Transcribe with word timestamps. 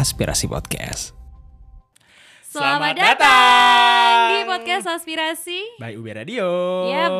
Aspirasi 0.00 0.48
Podcast. 0.48 1.12
Selamat, 2.42 2.90
Selamat 2.90 2.94
datang 2.96 3.14
datang. 3.14 4.26
di 4.26 4.40
podcast 4.42 4.86
Aspirasi. 4.90 5.60
By 5.76 5.94
UB 5.94 6.08
Radio. 6.10 6.48
Yap, 6.88 7.12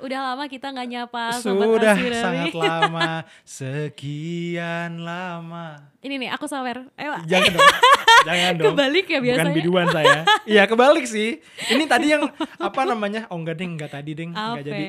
udah 0.00 0.20
lama 0.22 0.46
kita 0.46 0.70
nggak 0.70 0.88
nyapa 0.88 1.24
sobat 1.36 1.66
Sudah 1.68 1.92
Aspirasi. 1.92 2.22
sangat 2.22 2.54
lama, 2.62 3.10
sekian 3.42 5.02
lama. 5.02 5.82
Ini 5.98 6.14
nih 6.16 6.30
aku 6.30 6.46
sawer. 6.46 6.88
Ayo, 6.94 7.20
Jangan 7.26 7.50
dong, 7.52 7.68
jangan 8.28 8.52
dong. 8.54 8.66
Kebalik 8.72 9.06
ya 9.06 9.18
Bukan 9.18 9.26
biasanya. 9.28 9.56
biduan 9.58 9.86
saya. 9.90 10.18
Iya 10.48 10.64
kebalik 10.64 11.04
sih. 11.04 11.44
Ini 11.68 11.84
tadi 11.84 12.06
yang 12.08 12.24
apa 12.56 12.80
namanya? 12.86 13.28
Oh 13.28 13.36
enggak 13.36 13.60
deng, 13.60 13.76
enggak 13.76 13.92
tadi 13.92 14.14
deng, 14.14 14.32
apa? 14.32 14.56
enggak 14.56 14.64
jadi. 14.64 14.84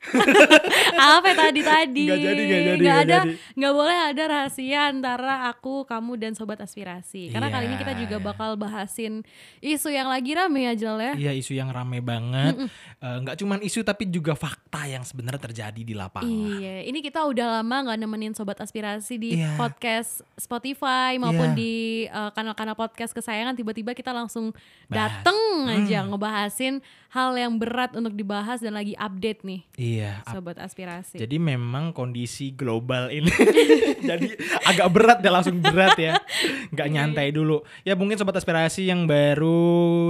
apa 1.12 1.30
tadi 1.30 1.60
tadi? 1.60 2.04
Nggak 2.08 2.20
jadi, 2.20 2.42
nggak 2.42 2.62
jadi, 2.64 2.80
Nggak 2.80 2.98
ada, 3.04 3.18
nggak 3.52 3.74
boleh 3.74 3.98
ada 4.06 4.22
rahasia 4.26 4.80
antara 4.88 5.34
aku, 5.46 5.84
kamu 5.84 6.12
dan 6.16 6.32
sobat 6.32 6.56
aspirasi. 6.58 7.28
Karena 7.28 7.46
Iya, 7.46 7.54
kali 7.54 7.64
ini 7.66 7.76
kita 7.76 7.92
juga 7.94 8.16
iya. 8.16 8.24
bakal 8.24 8.50
bahasin 8.56 9.22
isu 9.60 9.88
yang 9.88 10.08
lagi 10.08 10.32
rame 10.32 10.60
ya 10.62 10.74
Jel 10.74 10.98
ya. 10.98 11.12
Iya 11.14 11.32
isu 11.34 11.52
yang 11.52 11.68
rame 11.68 12.00
banget. 12.00 12.56
Eh, 12.96 13.16
Nggak 13.20 13.36
cuman 13.36 13.58
isu 13.60 13.80
tapi 13.80 14.06
juga 14.06 14.32
fakta 14.32 14.84
yang 14.84 15.02
sebenarnya 15.02 15.42
terjadi 15.42 15.80
di 15.80 15.92
lapangan. 15.92 16.28
Iya, 16.56 16.86
ini 16.86 16.98
kita 17.00 17.20
udah 17.22 17.60
lama 17.60 17.76
nggak 17.82 17.98
nemenin 17.98 18.32
sobat 18.32 18.56
aspirasi 18.56 19.16
di 19.16 19.30
Iya. 19.36 19.56
podcast 19.56 20.24
Spotify 20.34 21.16
maupun 21.16 21.52
Iya. 21.52 21.56
di 21.56 21.72
uh, 22.06 22.30
kanal-kanal 22.30 22.72
podcast 22.72 23.12
kesayangan. 23.12 23.52
Tiba-tiba 23.52 23.92
kita 23.92 24.10
langsung 24.10 24.56
Bahas. 24.86 25.20
dateng 25.20 25.38
Hmm. 25.60 25.72
aja 25.76 25.98
ngebahasin 26.06 26.80
hal 27.10 27.34
yang 27.34 27.58
berat 27.58 27.90
untuk 27.92 28.14
dibahas 28.14 28.58
dan 28.58 28.72
lagi 28.72 28.94
update 28.94 29.42
nih, 29.42 29.60
Iya. 29.74 30.22
sobat 30.24 30.56
aspirasi. 30.56 31.18
Jadi 31.18 31.36
memang 31.36 31.90
kondisi 31.90 32.50
global 32.50 33.10
ini 33.10 33.26
jadi 34.08 34.30
agak 34.64 34.88
berat 34.88 35.18
ya 35.18 35.30
langsung 35.30 35.58
berat 35.58 35.94
ya. 35.96 36.22
Nggak 36.70 36.86
Iya, 36.86 36.94
nyantai 36.96 37.28
dulu. 37.30 37.66
Ya 37.82 37.94
mungkin 37.94 38.14
sobat 38.14 38.34
aspirasi 38.34 38.86
yang 38.86 39.04
baru 39.04 39.58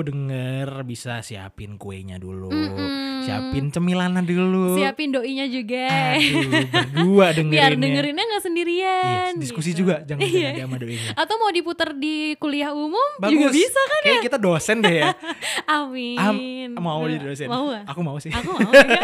denger 0.02 0.68
bisa 0.84 1.20
siapin 1.20 1.74
kuenya 1.74 2.16
dulu. 2.16 2.48
Mm-mm. 2.48 3.22
Siapin 3.22 3.68
cemilannya 3.68 4.20
dulu. 4.20 4.76
Siapin 4.76 5.08
doinya 5.10 5.44
juga. 5.44 5.88
Aduh, 6.16 6.52
berdua 6.74 7.26
dengerinnya. 7.30 7.60
Biar 7.62 7.72
dengerinnya 7.74 8.24
nggak 8.26 8.44
sendirian. 8.44 9.30
Iya, 9.30 9.40
diskusi 9.40 9.72
gitu. 9.72 9.84
juga 9.84 10.04
jangan 10.04 10.20
Iya. 10.22 10.64
sama 10.64 10.76
doinya. 10.76 11.12
Atau 11.14 11.36
mau 11.36 11.48
diputar 11.48 11.92
di 11.92 12.36
kuliah 12.36 12.72
umum 12.72 13.08
Bagus. 13.16 13.32
juga 13.34 13.48
bisa 13.50 13.80
kan 13.82 14.00
Kayak 14.02 14.16
ya? 14.16 14.22
kita 14.22 14.36
dosen 14.38 14.76
deh 14.80 14.94
ya. 14.94 15.08
Amin. 15.80 16.16
Am- 16.18 16.88
mau 16.90 17.06
jadi 17.06 17.22
dosen. 17.22 17.46
Mau 17.46 17.66
ah? 17.70 17.82
Aku 17.86 18.00
mau 18.02 18.16
sih. 18.18 18.34
Aku 18.34 18.50
mau. 18.50 18.70
ya. 18.74 19.02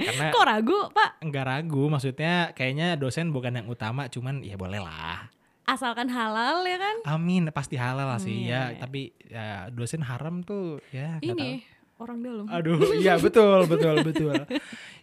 Karena 0.00 0.32
Kok 0.32 0.44
ragu, 0.44 0.78
Pak? 0.88 1.10
enggak 1.20 1.44
ragu 1.44 1.82
maksudnya 1.86 2.50
kayaknya 2.52 2.96
dosen 2.96 3.28
bukan 3.28 3.52
yang 3.54 3.66
utama 3.68 4.08
cuman 4.08 4.40
ya 4.40 4.56
boleh 4.56 4.80
lah. 4.80 5.28
Asalkan 5.64 6.08
halal 6.08 6.60
ya 6.64 6.76
kan? 6.76 6.96
Amin 7.08 7.48
pasti 7.48 7.80
halal 7.80 8.04
lah 8.04 8.20
sih 8.20 8.44
ya 8.44 8.68
Iya. 8.68 8.80
tapi 8.80 9.00
ya 9.24 9.48
dosen 9.72 10.04
haram 10.04 10.44
tuh 10.44 10.76
ya 10.92 11.16
Ini 11.18 11.64
orang 11.96 12.20
dalam. 12.20 12.44
Aduh 12.52 13.00
iya 13.00 13.16
betul 13.24 13.64
betul 13.64 13.96
betul. 14.04 14.36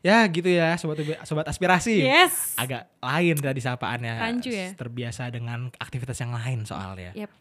ya 0.05 0.21
gitu 0.29 0.45
ya 0.45 0.77
sobat 0.77 1.01
sobat 1.25 1.49
aspirasi. 1.49 2.05
Yes. 2.05 2.53
Agak 2.61 2.93
lain 3.01 3.41
tadi 3.41 3.57
sapaannya. 3.57 4.21
Rancu 4.21 4.53
ya? 4.53 4.69
Terbiasa 4.77 5.33
dengan 5.33 5.73
aktivitas 5.81 6.21
yang 6.21 6.29
lain 6.29 6.61
soalnya. 6.61 7.09
Yep. 7.17 7.31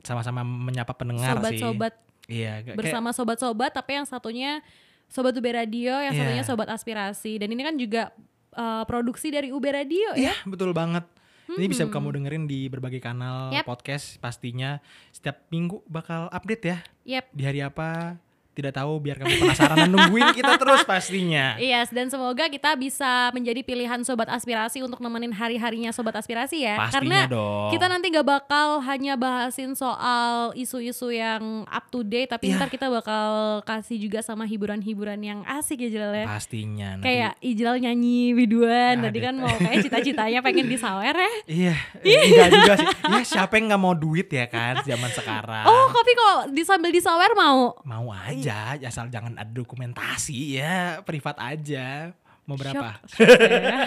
Sama-sama 0.00 0.40
menyapa 0.40 0.96
pendengar 0.96 1.36
sih. 1.44 1.60
Sobat-sobat 1.60 1.94
Iya 2.30 2.62
kayak- 2.62 2.78
bersama 2.78 3.10
sobat-sobat 3.10 3.74
tapi 3.74 3.98
yang 3.98 4.06
satunya 4.06 4.62
sobat 5.06 5.34
UB 5.34 5.44
Radio, 5.44 5.98
yang 5.98 6.14
Iya. 6.14 6.20
satunya 6.22 6.44
sobat 6.46 6.68
aspirasi. 6.70 7.36
Dan 7.36 7.50
ini 7.50 7.60
kan 7.60 7.74
juga 7.74 8.14
uh, 8.50 8.82
produksi 8.82 9.28
dari 9.28 9.50
UB 9.50 9.62
Radio 9.64 10.14
Iya 10.14 10.30
ya. 10.30 10.34
betul 10.44 10.70
banget. 10.70 11.02
Ini 11.50 11.66
bisa 11.66 11.82
Hmm. 11.82 11.90
kamu 11.90 12.08
dengerin 12.14 12.44
di 12.46 12.66
berbagai 12.66 12.98
kanal 13.00 13.50
Yap. 13.50 13.66
podcast 13.66 14.14
pastinya 14.16 14.78
setiap 15.10 15.42
minggu 15.48 15.82
bakal 15.84 16.30
update 16.30 16.62
ya 16.64 16.78
Yep. 17.04 17.24
di 17.28 17.42
hari 17.42 17.60
apa 17.60 18.14
tidak 18.50 18.74
tahu 18.74 18.98
biar 18.98 19.16
kamu 19.16 19.30
penasaran 19.40 19.76
dan 19.78 19.90
nungguin 19.90 20.30
kita 20.32 20.54
terus 20.56 20.82
pastinya. 20.82 21.54
Yes, 21.56 21.88
dan 21.96 22.06
semoga 22.06 22.46
kita 22.46 22.74
bisa 22.74 23.30
menjadi 23.30 23.62
pilihan 23.62 24.02
sobat 24.02 24.26
aspirasi 24.26 24.80
untuk 24.80 24.98
nemenin 24.98 25.30
hari-harinya 25.30 25.90
sobat 25.90 26.14
aspirasi 26.14 26.60
ya. 26.60 26.76
Pastinya 26.76 26.92
Karena 26.92 27.18
dong. 27.26 27.70
kita 27.70 27.86
nanti 27.86 28.06
gak 28.08 28.26
bakal 28.26 28.82
hanya 28.82 29.14
bahasin 29.14 29.72
soal 29.72 30.50
isu-isu 30.52 31.08
yang 31.08 31.62
up 31.64 31.88
to 31.88 32.02
date, 32.02 32.28
tapi 32.28 32.48
Iya. 32.48 32.58
ntar 32.58 32.68
kita 32.68 32.86
bakal 32.88 33.30
kasih 33.62 33.96
juga 33.96 34.20
sama 34.20 34.44
hiburan-hiburan 34.44 35.18
yang 35.18 35.40
asik 35.44 35.80
ya 35.80 35.90
Jelal 35.90 36.14
ya. 36.16 36.26
pastinya 36.26 36.88
nanti. 36.94 37.06
Kayak 37.06 37.32
Ijlal 37.40 37.76
nyanyi 37.78 38.34
biduan, 38.34 38.94
tadi 39.00 39.16
Aduh. 39.16 39.24
kan 39.24 39.34
mau 39.36 39.54
kayak 39.56 39.78
cita-citanya 39.82 40.40
pengen 40.40 40.66
disawer 40.66 41.14
ya. 41.14 41.30
Iya, 41.50 41.74
enggak 42.02 42.48
juga 42.50 42.72
sih. 42.76 42.88
Ya 43.10 43.22
siapa 43.22 43.52
yang 43.54 43.70
nggak 43.70 43.80
mau 43.80 43.94
duit 43.94 44.26
ya 44.26 44.46
kan 44.46 44.82
zaman 44.82 45.10
sekarang. 45.10 45.64
Oh, 45.64 45.86
tapi 45.90 46.12
kalau 46.12 46.36
disambil 46.50 46.90
disawer 46.90 47.32
mau? 47.32 47.76
Mau 47.82 48.06
aja, 48.10 48.39
asal 48.48 49.12
jangan 49.12 49.36
ada 49.36 49.52
dokumentasi 49.52 50.56
ya, 50.56 51.04
privat 51.04 51.36
aja. 51.36 52.14
Mau 52.48 52.58
berapa? 52.58 52.98
Shock, 53.06 53.14
shock 53.14 53.30
saya. 53.38 53.78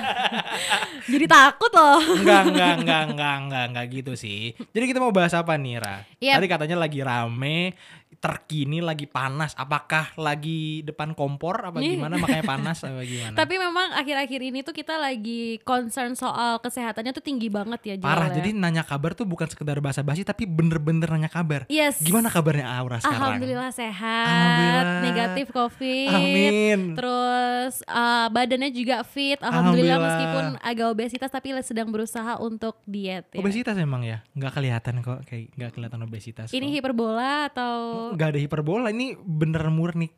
Jadi 1.11 1.25
takut 1.27 1.67
loh. 1.75 1.99
Enggak, 1.99 2.43
enggak, 2.47 2.73
enggak, 2.79 3.03
enggak, 3.11 3.35
enggak, 3.43 3.63
enggak 3.67 3.85
gitu 3.91 4.13
sih. 4.15 4.55
Jadi 4.71 4.85
kita 4.87 5.03
mau 5.03 5.11
bahas 5.11 5.35
apa 5.35 5.59
nih, 5.59 5.83
Ra? 5.83 6.07
Yap. 6.23 6.39
Tadi 6.39 6.47
katanya 6.47 6.77
lagi 6.79 7.03
rame, 7.03 7.75
terkini 8.23 8.79
lagi 8.79 9.03
panas. 9.03 9.51
Apakah 9.59 10.15
lagi 10.15 10.79
depan 10.87 11.11
kompor 11.11 11.59
apa 11.59 11.83
Ih. 11.83 11.99
gimana 11.99 12.15
makanya 12.15 12.47
panas 12.47 12.79
apa 12.87 13.03
gimana? 13.03 13.35
Tapi 13.43 13.59
memang 13.59 13.91
akhir-akhir 13.99 14.39
ini 14.39 14.63
tuh 14.63 14.71
kita 14.71 14.95
lagi 14.95 15.59
concern 15.67 16.15
soal 16.15 16.63
kesehatannya 16.63 17.11
tuh 17.11 17.19
tinggi 17.19 17.51
banget 17.51 17.83
ya. 17.83 17.95
Jel, 17.99 18.07
Parah, 18.07 18.31
ya. 18.31 18.39
jadi 18.39 18.55
nanya 18.55 18.87
kabar 18.87 19.11
tuh 19.11 19.27
bukan 19.27 19.51
sekedar 19.51 19.83
basa-basi 19.83 20.23
tapi 20.23 20.47
bener-bener 20.47 21.11
nanya 21.11 21.27
kabar. 21.27 21.67
Yes. 21.67 21.99
Gimana 21.99 22.31
kabarnya 22.31 22.63
Aura 22.63 23.03
sekarang? 23.03 23.19
Alhamdulillah 23.35 23.71
sehat, 23.75 24.27
Alhamdulillah. 24.31 25.01
negatif 25.03 25.45
covid. 25.51 26.15
Amin. 26.15 26.79
Terus 26.95 27.83
uh, 27.91 28.31
badannya 28.31 28.71
juga 28.71 29.03
fit, 29.03 29.35
alhamdulillah, 29.43 29.99
Alhamdulillah. 29.99 29.99
meskipun 29.99 30.45
agak 30.63 30.87
obesitas 30.95 31.27
tapi 31.27 31.51
sedang 31.59 31.91
berusaha 31.91 32.39
untuk 32.39 32.79
diet. 32.87 33.27
Ya. 33.35 33.43
Obesitas 33.43 33.75
emang 33.75 34.07
ya? 34.07 34.23
Nggak 34.31 34.51
kelihatan 34.55 35.03
kok, 35.03 35.19
kayak 35.27 35.51
nggak 35.59 35.71
kelihatan 35.75 35.99
obesitas. 36.07 36.47
Ini 36.55 36.71
kok. 36.71 36.73
hiperbola 36.79 37.51
atau 37.51 37.73
nggak 38.13 38.37
ada 38.37 38.39
hiperbola, 38.39 38.89
ini 38.89 39.17
bener 39.19 39.67
murni 39.69 40.09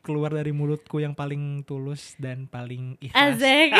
keluar 0.00 0.32
dari 0.32 0.50
mulutku 0.56 0.96
yang 0.98 1.12
paling 1.12 1.60
tulus 1.68 2.16
dan 2.16 2.48
paling 2.48 2.96
ikhlas. 2.98 3.36
Azek. 3.36 3.70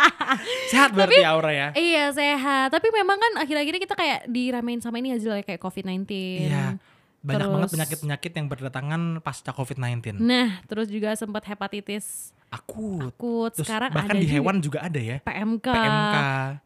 Sehat 0.72 0.96
berarti 0.96 1.20
Aura 1.26 1.52
ya? 1.52 1.68
iya 1.76 2.08
sehat. 2.14 2.72
Tapi 2.72 2.88
memang 2.94 3.18
kan 3.18 3.32
akhir-akhir 3.44 3.72
ini 3.76 3.80
kita 3.82 3.94
kayak 3.98 4.20
diramein 4.30 4.80
sama 4.80 5.02
ini 5.02 5.12
aja 5.12 5.36
kayak 5.42 5.60
covid-19. 5.60 6.06
Iya. 6.48 6.78
Banyak 7.20 7.36
Terus- 7.36 7.52
banget 7.52 7.70
penyakit-penyakit 7.76 8.32
yang 8.32 8.46
berdatangan 8.48 9.02
pasca 9.20 9.52
COVID-19. 9.52 10.22
Nah, 10.24 10.64
terus 10.64 10.88
juga 10.88 11.12
sempat 11.12 11.44
hepatitis 11.44 12.32
Akut. 12.48 13.12
akut. 13.12 13.52
Terus 13.54 13.68
Sekarang 13.68 13.90
bahkan 13.92 14.16
ada 14.16 14.22
di 14.22 14.26
juga 14.26 14.34
hewan 14.40 14.56
juga 14.58 14.78
ada 14.80 15.00
ya. 15.02 15.18
PMK. 15.20 15.66
PMK. 15.68 16.16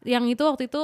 Yang 0.07 0.25
itu 0.31 0.43
waktu 0.47 0.63
itu 0.71 0.83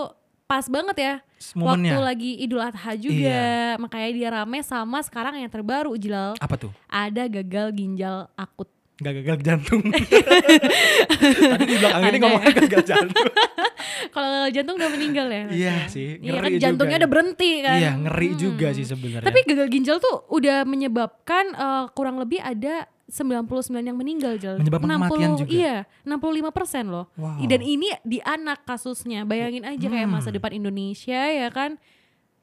pas 0.52 0.68
banget 0.68 0.98
ya. 1.00 1.14
Momennya. 1.56 1.96
Waktu 1.96 2.04
lagi 2.04 2.32
Idul 2.38 2.60
Adha 2.60 2.92
juga. 2.94 3.40
Makanya 3.80 4.10
dia 4.12 4.30
rame 4.30 4.60
sama 4.62 5.00
sekarang 5.00 5.40
yang 5.40 5.48
terbaru 5.48 5.96
Jilal. 5.96 6.36
Apa 6.38 6.60
tuh? 6.60 6.76
Ada 6.86 7.32
gagal 7.32 7.72
ginjal 7.72 8.28
akut. 8.36 8.68
Gak 9.00 9.18
gagal 9.18 9.38
jantung. 9.42 9.82
Tadi 11.52 11.64
di 11.66 11.76
belakang 11.76 12.02
ini 12.02 12.10
Ada 12.12 12.18
ngomongnya 12.20 12.52
gagal 12.60 12.84
jantung. 12.86 13.28
Kalau 14.14 14.28
gagal 14.30 14.52
jantung 14.54 14.76
udah 14.78 14.90
meninggal 14.92 15.28
ya. 15.28 15.44
Iya 15.50 15.76
sih, 15.88 16.20
Iya 16.20 16.38
kan 16.38 16.52
jantungnya 16.54 16.98
juga. 16.98 17.02
udah 17.02 17.10
berhenti 17.10 17.52
kan. 17.64 17.80
Iya 17.80 17.92
ngeri 17.98 18.30
Hmm. 18.30 18.38
juga 18.38 18.68
sih 18.72 18.86
sebenarnya. 18.86 19.26
Tapi 19.26 19.40
gagal 19.44 19.68
ginjal 19.70 19.98
tuh 19.98 20.16
udah 20.30 20.58
menyebabkan 20.64 21.46
eh, 21.50 21.86
kurang 21.94 22.20
lebih 22.20 22.40
ada 22.40 22.86
99 23.12 23.44
yang 23.84 23.98
meninggal 24.00 24.40
Jal. 24.40 24.56
Menyebabkan 24.56 24.88
kematian 24.96 25.32
juga? 25.36 25.52
Iya, 25.52 25.76
65 26.08 26.50
persen 26.50 26.88
loh. 26.88 27.06
Wow. 27.20 27.44
Dan 27.44 27.60
ini 27.60 27.92
di 28.02 28.24
anak 28.24 28.64
kasusnya. 28.64 29.28
Bayangin 29.28 29.68
aja 29.68 29.84
kayak 29.86 30.08
Hmm. 30.08 30.16
masa 30.16 30.32
depan 30.32 30.56
Indonesia 30.56 31.20
ya 31.28 31.52
kan. 31.52 31.76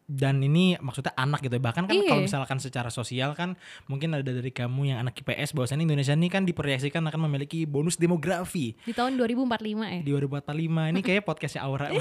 Dan 0.09 0.41
ini 0.41 0.73
maksudnya 0.75 1.13
anak 1.15 1.41
gitu 1.41 1.53
bahkan 1.59 1.85
kan 1.85 1.93
Iya. 1.93 2.09
kalau 2.09 2.23
misalkan 2.23 2.57
secara 2.57 2.89
sosial 2.89 3.33
kan 3.33 3.61
mungkin 3.85 4.09
ada 4.11 4.25
dari 4.25 4.49
kamu 4.49 4.81
yang 4.87 4.99
anak 4.99 5.13
IPS 5.15 5.53
bahwasannya 5.53 5.85
Indonesia 5.85 6.11
ini 6.11 6.27
kan 6.27 6.43
diproyeksikan 6.43 7.05
akan 7.05 7.21
memiliki 7.23 7.63
bonus 7.63 7.95
demografi 7.95 8.73
Di 8.81 8.91
tahun 8.91 9.15
2045 9.15 9.45
ya. 9.85 10.01
di 10.01 10.09
2045 10.09 10.49
ini 10.89 11.01
kayak 11.03 11.23
podcastnya 11.23 11.61
Aura 11.61 11.93
oh, 11.93 12.01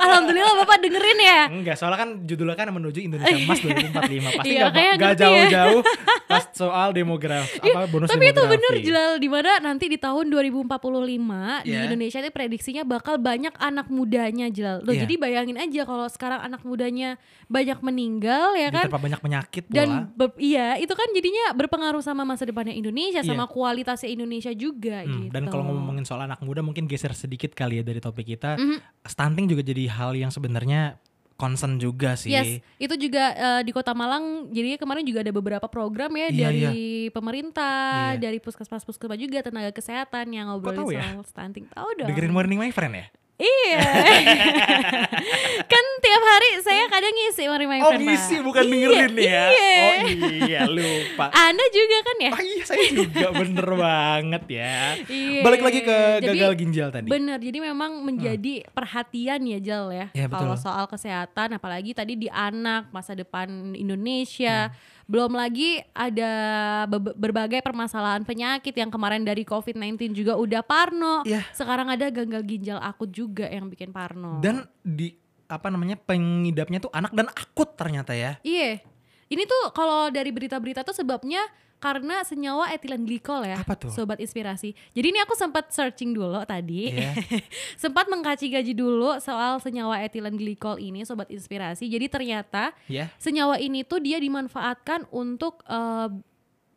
alhamdulillah 0.00 0.54
Bapak 0.58 0.80
dengerin 0.80 1.18
ya. 1.20 1.40
enggak 1.48 1.76
soalnya 1.76 1.98
kan 1.98 2.24
judulnya 2.24 2.56
kan 2.56 2.68
menuju 2.70 2.98
Indonesia 2.98 3.36
Emas 3.36 3.60
2045 3.64 4.40
pasti 4.40 4.48
Iya, 4.50 4.66
kayak 4.70 4.92
nggak 4.96 4.96
ngerti 4.96 5.04
ya. 5.12 5.20
jauh-jauh 5.20 5.80
pas 6.30 6.44
soal 6.52 6.88
demografi 6.90 7.58
apa 7.60 7.84
bonus 7.86 8.08
Tapi 8.08 8.24
itu 8.24 8.32
demografi 8.34 8.54
bener 8.56 8.74
Jelal 8.80 9.12
di 9.18 9.28
mana 9.28 9.52
nanti 9.60 9.84
di 9.84 9.98
tahun 9.98 10.32
2045 10.32 10.64
di 11.60 11.70
Iya. 11.70 11.80
Indonesia 11.84 12.18
itu 12.18 12.30
prediksinya 12.30 12.82
bakal 12.82 13.18
banyak 13.18 13.52
anak 13.54 13.86
mudanya 13.88 14.48
Jelal. 14.48 14.80
Loh 14.80 14.90
Iya. 14.90 15.04
jadi 15.04 15.14
bayangin 15.18 15.56
aja 15.56 15.84
kalau 15.84 16.06
sekarang 16.06 16.40
anak 16.40 16.62
mudanya 16.70 17.18
banyak 17.46 17.78
meninggal 17.80 18.54
ya 18.54 18.70
kan. 18.70 18.86
diterpa 18.86 19.02
banyak 19.02 19.18
penyakit 19.18 19.62
pola 19.64 19.74
Dan 19.74 19.88
be- 20.12 20.38
iya 20.38 20.76
itu 20.76 20.90
kan 20.90 21.10
jadinya 21.10 21.50
berpengaruh 21.52 21.98
sama 21.98 22.22
masa 22.22 22.44
depannya 22.44 22.72
Indonesia 22.72 23.18
Iya. 23.18 23.26
sama 23.26 23.44
kualitasnya 23.44 24.06
Indonesia 24.08 24.52
juga 24.52 25.02
Hmm, 25.02 25.26
gitu. 25.26 25.32
Dan 25.32 25.42
kalau 25.46 25.66
ngomongin 25.66 26.04
soal 26.04 26.22
anak 26.22 26.38
muda 26.40 26.60
mungkin 26.60 26.86
geser 26.86 27.10
sedikit 27.12 27.50
kali 27.50 27.76
ya 27.76 27.84
dari 27.84 27.98
topik 27.98 28.24
kita. 28.24 28.54
Mhm. 28.54 28.78
Stunting 29.02 29.46
juga 29.46 29.62
jadi 29.62 29.90
hal 29.90 30.14
yang 30.14 30.30
sebenarnya 30.30 30.94
concern 31.34 31.76
juga 31.76 32.14
sih. 32.14 32.28
Yes, 32.28 32.60
itu 32.76 32.94
juga 33.00 33.32
eh, 33.32 33.62
di 33.62 33.72
Kota 33.72 33.90
Malang. 33.90 34.48
Jadi 34.48 34.76
kemarin 34.76 35.02
juga 35.02 35.20
ada 35.20 35.32
beberapa 35.32 35.66
program 35.66 36.12
ya 36.14 36.28
Iya, 36.28 36.36
dari 36.46 36.68
pemerintah, 37.10 38.12
Iya. 38.12 38.20
dari 38.20 38.38
puskesmas-puskesmas 38.38 39.16
juga 39.16 39.40
tenaga 39.40 39.72
kesehatan 39.72 40.28
yang 40.28 40.48
ngobrolin 40.48 40.78
tahu 40.78 40.90
ya? 40.92 41.00
soal 41.10 41.24
stunting. 41.24 41.64
Tahu 41.66 41.88
dong. 41.96 42.08
Dengerin 42.08 42.28
Morning 42.30 42.58
My 42.58 42.68
Friend 42.68 42.92
ya? 42.92 43.08
Iya. 43.40 43.80
kan 45.72 45.84
tiap 46.04 46.22
hari 46.22 46.50
saya 46.60 46.84
kadang 46.92 47.12
ngisi 47.16 47.44
Mari 47.48 47.64
My 47.64 47.80
Oh 47.80 47.92
ngisi 47.96 48.36
bukan 48.44 48.64
Iya, 48.68 48.70
dengerin 48.70 49.14
ya? 49.16 49.44
Iya. 49.48 49.80
Oh 49.80 50.02
iya 50.28 50.60
lupa. 50.68 51.26
Anda 51.32 51.64
juga 51.72 51.98
kan 52.04 52.16
ya? 52.20 52.30
Ah 52.36 52.42
iya 52.44 52.62
saya 52.68 52.86
juga 52.92 53.26
bener 53.32 53.68
banget 53.84 54.44
ya. 54.52 54.76
Iya. 55.08 55.40
Balik 55.40 55.62
lagi 55.64 55.80
ke 55.80 55.98
Jadi, 56.20 56.26
gagal 56.36 56.52
ginjal 56.60 56.88
tadi. 56.92 57.08
Bener, 57.08 57.38
jadi 57.40 57.58
memang 57.64 58.04
menjadi 58.04 58.68
perhatian 58.70 59.40
ya 59.48 59.58
Jal 59.58 59.88
ya. 59.88 60.06
Ya, 60.12 60.26
betul. 60.28 60.44
Kalau 60.44 60.56
soal 60.60 60.84
kesehatan, 60.84 61.56
apalagi 61.56 61.96
tadi 61.96 62.20
di 62.20 62.28
anak, 62.28 62.92
masa 62.92 63.16
depan 63.16 63.72
Indonesia. 63.72 64.68
Hmm. 64.68 64.98
Belum 65.10 65.34
lagi 65.34 65.82
ada 65.90 66.32
be- 66.86 67.18
berbagai 67.18 67.66
permasalahan 67.66 68.22
penyakit 68.22 68.70
yang 68.70 68.94
kemarin 68.94 69.26
dari 69.26 69.42
COVID-19 69.42 70.14
juga 70.14 70.38
udah 70.38 70.62
parno. 70.62 71.26
Iya. 71.26 71.42
Sekarang 71.50 71.90
ada 71.90 72.06
gagal 72.14 72.46
ginjal 72.46 72.78
akut 72.78 73.10
juga 73.10 73.50
yang 73.50 73.66
bikin 73.66 73.90
parno. 73.90 74.38
Dan 74.38 74.70
di 74.86 75.10
apa 75.50 75.66
namanya 75.66 75.98
pengidapnya 75.98 76.78
tuh 76.78 76.94
anak 76.94 77.10
dan 77.10 77.26
akut 77.34 77.74
ternyata 77.74 78.14
ya. 78.14 78.38
Iya. 78.46 78.86
Ini 79.26 79.42
tuh 79.50 79.74
kalau 79.74 80.14
dari 80.14 80.30
berita-berita 80.30 80.86
tuh 80.86 80.94
sebabnya 80.94 81.42
karena 81.80 82.20
senyawa 82.22 82.68
etilen 82.70 83.08
glikol 83.08 83.40
ya. 83.40 83.56
Apa 83.56 83.72
tuh? 83.72 83.88
Sobat 83.88 84.20
inspirasi. 84.20 84.76
Jadi 84.92 85.06
ini 85.10 85.18
aku 85.24 85.32
sempat 85.32 85.72
searching 85.72 86.12
dulu 86.12 86.36
tadi. 86.44 86.92
Iya. 86.92 87.16
sempat 87.82 88.04
mengkaji 88.06 88.52
gaji 88.52 88.72
dulu 88.76 89.16
soal 89.18 89.56
senyawa 89.64 90.04
etilen 90.04 90.36
glikol 90.36 90.76
ini 90.76 91.08
sobat 91.08 91.32
inspirasi. 91.32 91.88
Jadi 91.88 92.06
ternyata 92.12 92.76
Ya. 92.84 93.08
senyawa 93.16 93.56
ini 93.56 93.80
tuh 93.80 93.96
dia 93.98 94.20
dimanfaatkan 94.20 95.08
untuk 95.08 95.64
eh, 95.64 96.08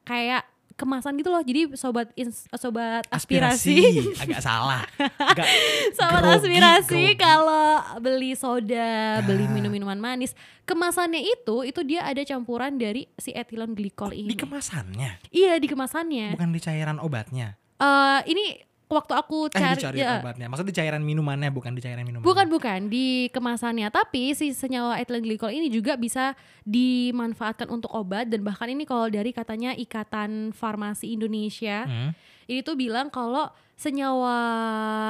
kayak 0.07 0.47
kemasan 0.73 1.15
gitu 1.15 1.29
loh. 1.29 1.39
Jadi 1.39 1.73
sobat 1.73 2.09
ins- 2.13 2.49
sobat 2.51 3.05
aspirasi, 3.07 3.77
agak 4.23 4.39
salah. 4.39 4.83
Agak 5.17 5.45
sobat 5.91 6.21
grogi, 6.21 6.35
aspirasi 6.51 7.03
kalau 7.15 7.65
beli 7.97 8.33
soda, 8.33 9.21
beli 9.21 9.43
Ah. 9.43 9.51
minum-minuman 9.51 9.95
manis, 9.95 10.33
kemasannya 10.63 11.21
itu 11.21 11.63
itu 11.63 11.81
dia 11.81 12.03
ada 12.03 12.21
campuran 12.21 12.75
dari 12.75 13.05
si 13.15 13.31
etilen 13.31 13.71
glikol 13.71 14.09
ini. 14.09 14.27
di 14.27 14.35
kemasannya, 14.35 15.21
iya, 15.29 15.55
di 15.55 15.65
kemasannya. 15.65 16.33
bukan 16.33 16.49
di 16.49 16.59
cairan 16.59 16.97
obatnya. 16.97 17.55
Eh 17.75 18.19
ini 18.27 18.45
waktu 18.93 19.13
aku 19.17 19.49
Eh 19.49 19.57
cari 19.57 19.75
di 19.75 19.83
cairan 19.83 19.97
ya, 19.97 20.21
obatnya. 20.21 20.47
Maksudnya 20.47 20.71
di 20.71 20.77
cairan 20.77 21.01
minumannya 21.01 21.49
bukan 21.49 21.73
di 21.73 21.81
cairan 21.81 22.05
minuman. 22.05 22.23
Bukan 22.23 22.45
bukan 22.47 22.79
di 22.87 23.27
kemasannya, 23.33 23.89
tapi 23.89 24.37
si 24.37 24.53
senyawa 24.53 25.01
etilen 25.01 25.25
glikol 25.25 25.49
ini 25.49 25.67
juga 25.73 25.97
bisa 25.97 26.37
dimanfaatkan 26.63 27.67
untuk 27.67 27.91
obat 27.91 28.29
dan 28.29 28.45
bahkan 28.45 28.69
ini 28.69 28.85
kalau 28.85 29.09
dari 29.09 29.33
katanya 29.33 29.73
Ikatan 29.73 30.53
Farmasi 30.53 31.11
Indonesia 31.11 31.85
Hmm. 31.89 32.11
Ini 32.45 32.59
tuh 32.59 32.75
bilang 32.75 33.07
kalau 33.07 33.47
senyawa 33.73 34.37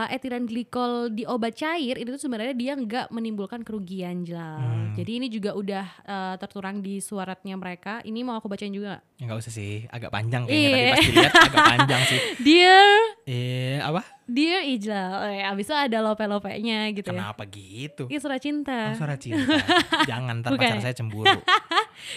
etilen 0.08 0.44
glikol 0.44 1.08
di 1.08 1.24
obat 1.24 1.54
cair 1.54 1.94
itu 1.96 2.16
sebenarnya 2.16 2.56
dia 2.56 2.74
nggak 2.74 3.12
menimbulkan 3.12 3.62
kerugian 3.62 4.24
Jal. 4.24 4.40
Hmm. 4.58 4.96
Jadi 4.96 5.12
ini 5.20 5.28
juga 5.28 5.52
udah 5.54 5.86
eh, 6.02 6.36
terturang 6.38 6.80
di 6.80 6.98
suratnya 6.98 7.54
mereka. 7.54 8.00
Ini 8.02 8.24
mau 8.24 8.36
aku 8.36 8.48
bacain 8.48 8.72
juga. 8.72 9.04
nggak? 9.20 9.30
Ya 9.30 9.36
usah 9.36 9.52
sih, 9.52 9.86
agak 9.88 10.10
panjang 10.10 10.44
kayaknya 10.44 10.64
tadi 10.64 10.80
Iya. 10.80 10.90
pas 10.90 11.06
dilihat 11.06 11.34
agak 11.34 11.66
panjang 11.70 12.02
sih. 12.06 12.20
Dear 12.46 12.88
Eh 13.24 13.78
apa? 13.80 14.02
Dear 14.24 14.64
Ijlal, 14.64 15.12
eh, 15.30 15.44
abis 15.44 15.68
itu 15.68 15.76
ada 15.76 16.00
lope-lopenya 16.00 16.88
gitu 16.92 17.12
ya. 17.12 17.20
Kenapa 17.28 17.44
gitu? 17.44 18.08
Ini 18.08 18.18
surat 18.18 18.40
cinta. 18.40 18.92
Oh, 18.92 18.96
suara 18.96 19.16
cinta. 19.16 19.52
jangan 20.10 20.40
ntar 20.40 20.56
Bukan 20.56 20.64
pacar 20.64 20.80
ya? 20.80 20.84
saya 20.84 20.96
cemburu. 20.96 21.28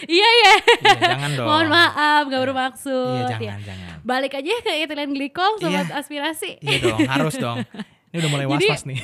Iya 0.03 0.27
iya. 0.27 0.53
Iya, 0.81 0.99
jangan 1.05 1.29
dong. 1.37 1.47
Mohon 1.47 1.67
maaf, 1.69 2.21
gak 2.25 2.41
bermaksud. 2.43 3.11
Iya, 3.13 3.27
Ya. 3.27 3.39
jangan, 3.39 3.59
jangan. 3.63 3.95
Balik 4.01 4.33
aja 4.33 4.53
ke 4.57 4.71
etilen 4.77 5.11
glikol, 5.11 5.51
sobat 5.57 5.85
Iya. 5.85 5.95
aspirasi. 5.95 6.59
Iya 6.59 6.77
dong, 6.81 6.99
harus 7.05 7.35
dong. 7.35 7.57
Ini 8.07 8.23
udah 8.23 8.31
mulai 8.31 8.45
was-was 8.47 8.87
nih. 8.87 8.99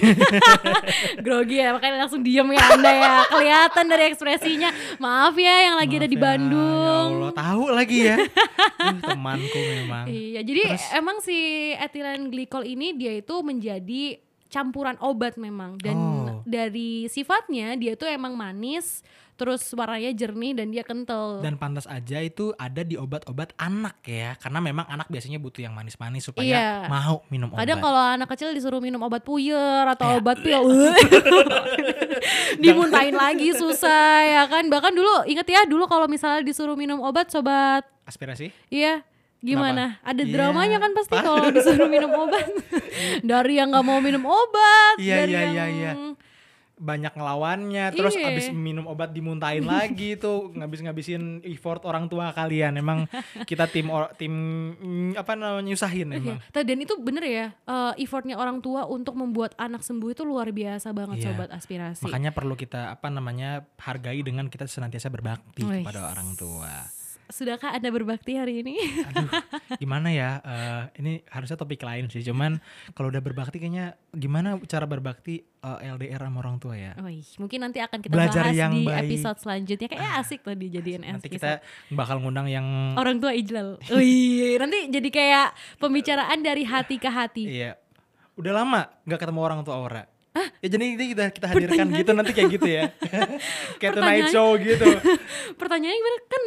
Grogi 1.25 1.59
ya, 1.59 1.75
makanya 1.75 2.07
langsung 2.07 2.23
diem 2.23 2.47
ya 2.55 2.63
anda 2.71 2.87
ya. 2.87 3.13
Kelihatan 3.27 3.85
dari 3.85 4.03
ekspresinya. 4.07 4.69
Maaf 4.95 5.35
ya 5.35 5.55
yang 5.67 5.75
lagi 5.75 5.95
ada 5.99 6.07
Maaf 6.07 6.13
di 6.13 6.17
ya, 6.17 6.23
Bandung. 6.23 7.09
Ya 7.11 7.19
Allah, 7.19 7.31
tahu 7.35 7.63
lagi 7.67 7.99
ya. 7.99 8.15
Temanku 9.03 9.59
memang. 9.59 10.05
Iya, 10.07 10.41
jadi 10.41 10.61
Terus? 10.71 10.83
emang 10.95 11.17
si 11.19 11.37
etilen 11.75 12.31
glikol 12.31 12.63
ini 12.63 12.95
dia 12.95 13.13
itu 13.13 13.35
menjadi 13.43 14.23
campuran 14.47 14.95
obat 15.01 15.35
memang 15.35 15.75
dan 15.81 15.97
Oh. 15.97 16.45
dari 16.45 17.09
sifatnya 17.09 17.73
dia 17.73 17.97
tuh 17.97 18.05
emang 18.05 18.37
manis, 18.37 19.01
terus 19.43 19.59
warnanya 19.75 20.09
jernih 20.09 20.55
dan 20.55 20.71
dia 20.71 20.81
kental. 20.81 21.37
Dan 21.43 21.55
pantas 21.55 21.83
aja 21.83 22.15
itu 22.17 22.49
ada 22.55 22.79
di 22.79 22.95
obat-obat 22.95 23.51
anak 23.59 23.99
ya, 24.01 24.33
karena 24.39 24.57
memang 24.57 24.87
anak 24.87 25.05
biasanya 25.05 25.35
butuh 25.35 25.59
yang 25.59 25.75
manis-manis 25.75 26.23
supaya 26.23 26.47
Iya. 26.47 26.67
mau 26.87 27.19
minum 27.27 27.51
obat. 27.51 27.59
Kadang 27.59 27.77
kalau 27.77 27.99
anak 27.99 28.27
kecil 28.31 28.47
disuruh 28.51 28.79
minum 28.79 28.99
obat 28.99 29.19
puyer 29.21 29.83
atau 29.83 30.07
Ya. 30.07 30.15
obat 30.15 30.37
pil, 30.39 30.63
dimuntahin 32.57 33.13
lagi 33.13 33.51
susah 33.51 34.23
ya 34.23 34.41
kan. 34.47 34.63
Bahkan 34.67 34.91
dulu 34.93 35.11
inget 35.25 35.45
ya 35.45 35.61
dulu 35.65 35.85
kalau 35.85 36.05
misalnya 36.07 36.41
disuruh 36.41 36.73
minum 36.73 36.99
obat 37.01 37.27
sobat, 37.27 37.83
aspirasi? 38.05 38.49
iya 38.69 39.01
gimana? 39.39 39.99
Ada 40.01 40.23
Iya, 40.23 40.31
dramanya 40.31 40.77
kan 40.79 40.91
pasti 40.95 41.13
kalau 41.13 41.43
disuruh 41.51 41.85
minum 41.85 42.09
obat. 42.15 42.47
dari 43.27 43.59
yang 43.59 43.67
nggak 43.69 43.83
mau 43.83 43.99
minum 43.99 44.23
obat, 44.23 44.95
Iya, 44.95 45.15
dari 45.19 45.31
iya, 45.35 45.39
yang 45.43 45.51
iya, 45.51 45.65
iya. 45.67 45.91
Banyak 46.73 47.13
ngelawannya 47.13 47.93
terus 47.93 48.13
Iya. 48.13 48.29
abis 48.29 48.49
minum 48.49 48.85
obat 48.85 49.09
dimuntahin 49.09 49.61
lagi 49.61 50.17
tuh 50.23 50.49
ngabis-ngabisin 50.53 51.41
effort 51.43 51.83
orang 51.83 52.07
tua 52.07 52.31
kalian 52.31 52.75
emang 52.75 53.05
kita 53.43 53.65
tim 53.67 53.87
or- 53.87 54.09
tim 54.13 54.33
mm, 54.73 55.09
apa 55.13 55.33
namanya 55.33 55.63
nyusahin 55.63 56.09
Iya. 56.09 56.17
emang 56.17 56.37
Dan 56.53 56.77
itu 56.79 56.93
bener 56.97 57.23
ya, 57.23 57.47
eh, 57.53 57.93
effortnya 57.99 58.35
orang 58.35 58.57
tua 58.59 58.85
untuk 58.85 59.13
membuat 59.13 59.53
anak 59.55 59.81
sembuh 59.81 60.09
itu 60.09 60.23
luar 60.23 60.49
biasa 60.49 60.89
banget 60.91 61.17
Iya. 61.19 61.25
sobat 61.29 61.49
aspirasi. 61.51 62.01
makanya 62.01 62.31
perlu 62.31 62.53
kita 62.53 62.89
apa 62.89 63.07
namanya 63.07 63.69
hargai 63.77 64.19
dengan 64.19 64.49
kita 64.49 64.65
senantiasa 64.65 65.07
berbakti 65.07 65.61
Wih. 65.61 65.85
kepada 65.85 66.09
orang 66.09 66.33
tua 66.33 66.89
Sudahkah 67.33 67.73
anda 67.73 67.89
berbakti 67.89 68.37
hari 68.37 68.61
ini? 68.61 68.77
aduh 69.09 69.25
gimana 69.81 70.13
ya 70.13 70.37
eh, 70.45 71.01
ini 71.01 71.25
harusnya 71.33 71.57
topik 71.57 71.81
lain 71.81 72.05
sih 72.05 72.21
cuman 72.21 72.61
kalau 72.93 73.09
udah 73.09 73.25
berbakti 73.25 73.57
kayaknya 73.57 73.97
gimana 74.13 74.61
cara 74.69 74.85
berbakti 74.85 75.41
eh, 75.41 75.89
LDR 75.89 76.29
sama 76.29 76.45
orang 76.45 76.61
tua 76.61 76.77
ya 76.77 76.93
Wih, 77.01 77.25
mungkin 77.41 77.65
nanti 77.65 77.81
akan 77.81 78.05
kita 78.05 78.13
Belajar 78.13 78.45
bahas 78.45 78.53
yang 78.53 78.71
di 78.77 78.85
baik. 78.85 79.09
episode 79.09 79.37
selanjutnya. 79.41 79.87
Kayaknya 79.89 80.11
asik 80.21 80.39
tuh 80.45 80.53
dijadiin 80.53 81.01
nanti 81.01 81.25
episode. 81.25 81.41
kita 81.41 81.51
bakal 81.89 82.21
ngundang 82.21 82.53
yang 82.53 82.93
orang 82.93 83.17
tua 83.17 83.33
Ijlal. 83.33 83.81
Wih, 83.89 84.61
nanti 84.61 84.93
jadi 84.93 85.09
kayak 85.09 85.47
pembicaraan 85.81 86.39
dari 86.45 86.63
hati 86.69 87.01
ke 87.01 87.09
hati. 87.09 87.43
Iya. 87.49 87.81
Udah 88.37 88.53
lama 88.61 88.85
nggak 89.09 89.17
ketemu 89.17 89.39
orang 89.41 89.59
tua 89.65 89.81
Aura. 89.81 90.03
Ya 90.61 90.67
jadi 90.69 90.97
ini 90.97 91.05
kita 91.13 91.29
kita 91.29 91.45
hadirkan 91.49 91.87
gitu 91.93 92.11
nanti 92.13 92.31
kayak 92.33 92.49
gitu 92.57 92.69
ya. 92.69 92.83
kayak 93.81 93.93
Tonight 93.97 94.29
Show 94.29 94.53
gitu. 94.61 94.85
Pertanyaannya 95.57 95.97
gimana 95.97 96.17
kan 96.29 96.43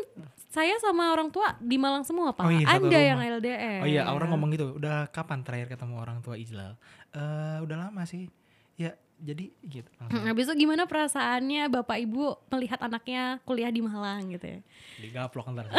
saya 0.57 0.75
sama 0.81 1.13
orang 1.13 1.29
tua 1.29 1.53
di 1.61 1.77
Malang 1.77 2.01
semua 2.01 2.33
Pak. 2.33 2.49
Oh 2.49 2.49
iya, 2.49 2.65
anda 2.65 2.97
yang 2.97 3.21
LDR. 3.21 3.85
Oh 3.85 3.89
iya, 3.93 4.09
Aura 4.09 4.25
ngomong 4.33 4.49
gitu. 4.57 4.73
Udah 4.81 5.05
kapan 5.13 5.45
terakhir 5.45 5.77
ketemu 5.77 6.01
orang 6.01 6.25
tua 6.25 6.41
Ijlal? 6.41 6.81
Eh, 7.13 7.59
udah 7.61 7.77
lama 7.77 8.03
sih. 8.09 8.33
Ya, 8.81 8.97
jadi 9.21 9.53
gitu. 9.61 9.89
Hmm, 10.01 10.25
Habis 10.25 10.49
itu 10.49 10.65
gimana 10.65 10.89
perasaannya 10.89 11.69
Bapak 11.69 12.01
Ibu 12.01 12.49
melihat 12.49 12.81
anaknya 12.81 13.37
kuliah 13.45 13.69
di 13.69 13.85
Malang 13.85 14.33
gitu 14.33 14.49
ya. 14.49 14.61
Digaplok 14.97 15.53
ntar. 15.53 15.69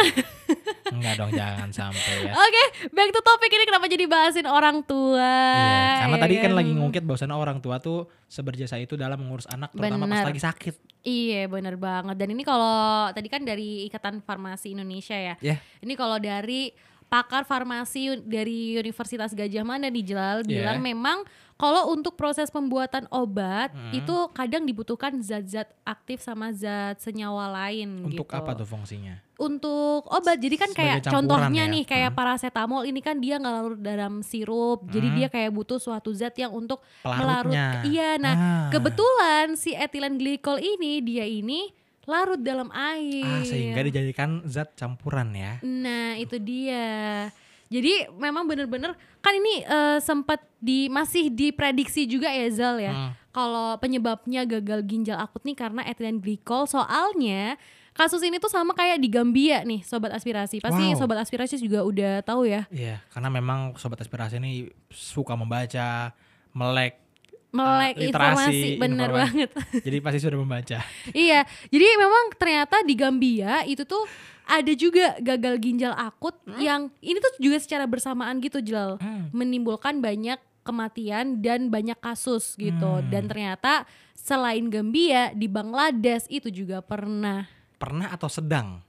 Enggak 0.94 1.14
dong, 1.20 1.32
jangan 1.36 1.70
sampai 1.70 2.16
ya. 2.28 2.32
Oke, 2.34 2.64
back 2.92 3.10
to 3.12 3.22
topik 3.22 3.52
ini 3.52 3.66
kenapa 3.68 3.86
jadi 3.88 4.06
bahasin 4.08 4.48
orang 4.48 4.84
tua? 4.84 5.36
Iya, 5.56 6.08
karena 6.08 6.18
ya 6.18 6.24
tadi 6.24 6.36
kan 6.38 6.44
kan? 6.44 6.58
lagi 6.60 6.72
ngungkit 6.76 7.04
bahwasannya 7.04 7.38
orang 7.38 7.58
tua 7.60 7.76
tuh 7.80 8.08
seberjasa 8.28 8.80
itu 8.80 8.96
dalam 8.96 9.20
mengurus 9.20 9.48
anak 9.48 9.72
terutama 9.76 10.08
pas 10.08 10.24
Bener. 10.24 10.28
lagi 10.32 10.42
sakit. 10.44 10.76
Iya 11.08 11.48
bener 11.48 11.80
banget 11.80 12.20
dan 12.20 12.28
ini 12.36 12.44
kalau 12.44 13.08
tadi 13.16 13.32
kan 13.32 13.40
dari 13.48 13.88
Ikatan 13.88 14.20
Farmasi 14.20 14.76
Indonesia 14.76 15.16
ya 15.16 15.40
Ya. 15.40 15.56
Ini 15.80 15.94
kalau 15.96 16.20
dari 16.20 16.76
pakar 17.08 17.42
farmasi 17.42 18.20
dari 18.22 18.76
Universitas 18.76 19.32
Gajah 19.32 19.64
Mada 19.64 19.88
nih 19.88 20.04
Jelal 20.06 20.38
Iya. 20.42 20.48
bilang 20.60 20.80
memang 20.80 21.18
kalau 21.56 21.90
untuk 21.90 22.14
proses 22.14 22.48
pembuatan 22.48 23.10
obat 23.10 23.72
Hmm. 23.72 23.90
itu 23.92 24.14
kadang 24.30 24.62
dibutuhkan 24.62 25.18
zat-zat 25.20 25.66
aktif 25.82 26.20
sama 26.20 26.52
zat 26.52 27.00
senyawa 27.00 27.50
lain 27.50 28.06
Untuk 28.06 28.28
gitu. 28.28 28.36
apa 28.36 28.54
tuh 28.54 28.68
fungsinya? 28.68 29.18
Untuk 29.36 30.06
obat 30.06 30.36
jadi 30.36 30.56
kan 30.56 30.70
kayak 30.72 31.02
Sebagai 31.02 31.14
contohnya 31.16 31.64
ya? 31.64 31.72
nih 31.72 31.84
kayak 31.84 32.12
Hmm. 32.12 32.20
paracetamol 32.20 32.84
ini 32.84 33.00
kan 33.00 33.18
dia 33.18 33.36
nggak 33.36 33.54
larut 33.56 33.80
dalam 33.80 34.14
sirup 34.22 34.86
jadi 34.86 35.08
Hmm. 35.08 35.16
dia 35.16 35.28
kayak 35.28 35.52
butuh 35.52 35.78
suatu 35.78 36.12
zat 36.12 36.36
yang 36.36 36.52
untuk 36.52 36.84
melarut 37.02 37.50
Pelarutnya. 37.50 37.82
iya 37.84 38.10
nah 38.18 38.36
Ah. 38.36 38.68
kebetulan 38.70 39.56
si 39.56 39.74
etilen 39.74 40.16
glikol 40.16 40.58
ini 40.58 41.00
dia 41.00 41.24
ini 41.24 41.74
larut 42.08 42.40
dalam 42.40 42.72
air 42.72 43.22
Ah, 43.22 43.44
sehingga 43.44 43.84
dijadikan 43.84 44.42
zat 44.48 44.74
campuran 44.74 45.36
ya. 45.36 45.60
Nah 45.62 46.16
itu 46.16 46.40
dia. 46.40 47.28
Jadi 47.68 48.08
memang 48.16 48.48
bener-bener 48.48 48.96
kan 49.20 49.36
ini 49.36 49.60
eh, 49.60 50.00
sempat 50.00 50.40
di 50.58 50.88
masih 50.88 51.28
diprediksi 51.28 52.08
juga 52.08 52.32
ya 52.32 52.48
Zal 52.48 52.80
ya. 52.80 52.96
Hmm. 52.96 53.12
Kalau 53.36 53.76
penyebabnya 53.78 54.48
gagal 54.48 54.88
ginjal 54.88 55.20
akut 55.20 55.44
nih 55.44 55.54
karena 55.54 55.84
ethylene 55.84 56.18
glycol. 56.18 56.64
Soalnya 56.66 57.60
kasus 57.92 58.24
ini 58.24 58.40
tuh 58.40 58.48
sama 58.48 58.72
kayak 58.72 59.04
di 59.04 59.12
Gambia 59.12 59.62
nih 59.62 59.84
sobat 59.84 60.16
aspirasi. 60.16 60.64
Pasti 60.64 60.96
Wow. 60.96 60.98
sobat 60.98 61.20
aspirasi 61.20 61.60
juga 61.60 61.84
udah 61.84 62.24
tahu 62.24 62.48
ya. 62.48 62.64
Iya, 62.72 63.04
karena 63.12 63.30
memang 63.30 63.76
sobat 63.76 64.00
aspirasi 64.00 64.40
ini 64.40 64.72
suka 64.88 65.36
membaca, 65.36 66.16
melek, 66.56 67.04
Melek 67.48 67.96
Ah, 67.96 68.02
literasi, 68.02 68.12
informasi 68.12 68.70
bener 68.78 69.10
banget. 69.10 69.50
jadi 69.86 69.98
pasti 70.00 70.20
sudah 70.20 70.38
membaca. 70.38 70.78
iya. 71.12 71.42
Jadi 71.68 71.86
memang 71.96 72.24
ternyata 72.36 72.84
di 72.84 72.94
Gambia 72.94 73.64
itu 73.64 73.82
tuh 73.82 74.04
ada 74.44 74.72
juga 74.72 75.16
gagal 75.18 75.56
ginjal 75.58 75.92
akut 75.92 76.36
yang 76.56 76.88
ini 77.00 77.20
tuh 77.20 77.32
juga 77.38 77.58
secara 77.58 77.84
bersamaan 77.84 78.40
gitu 78.40 78.60
Jelal. 78.60 78.96
Hmm. 78.98 79.32
menimbulkan 79.32 80.00
banyak 80.00 80.38
kematian 80.64 81.40
dan 81.40 81.68
banyak 81.68 81.96
kasus 81.98 82.56
gitu. 82.56 83.00
Hmm. 83.00 83.08
Dan 83.08 83.28
ternyata 83.28 83.88
selain 84.14 84.68
Gambia 84.68 85.32
di 85.32 85.48
Bangladesh 85.48 86.28
itu 86.28 86.52
juga 86.52 86.84
pernah. 86.84 87.48
Pernah 87.78 88.12
atau 88.12 88.28
sedang? 88.28 88.84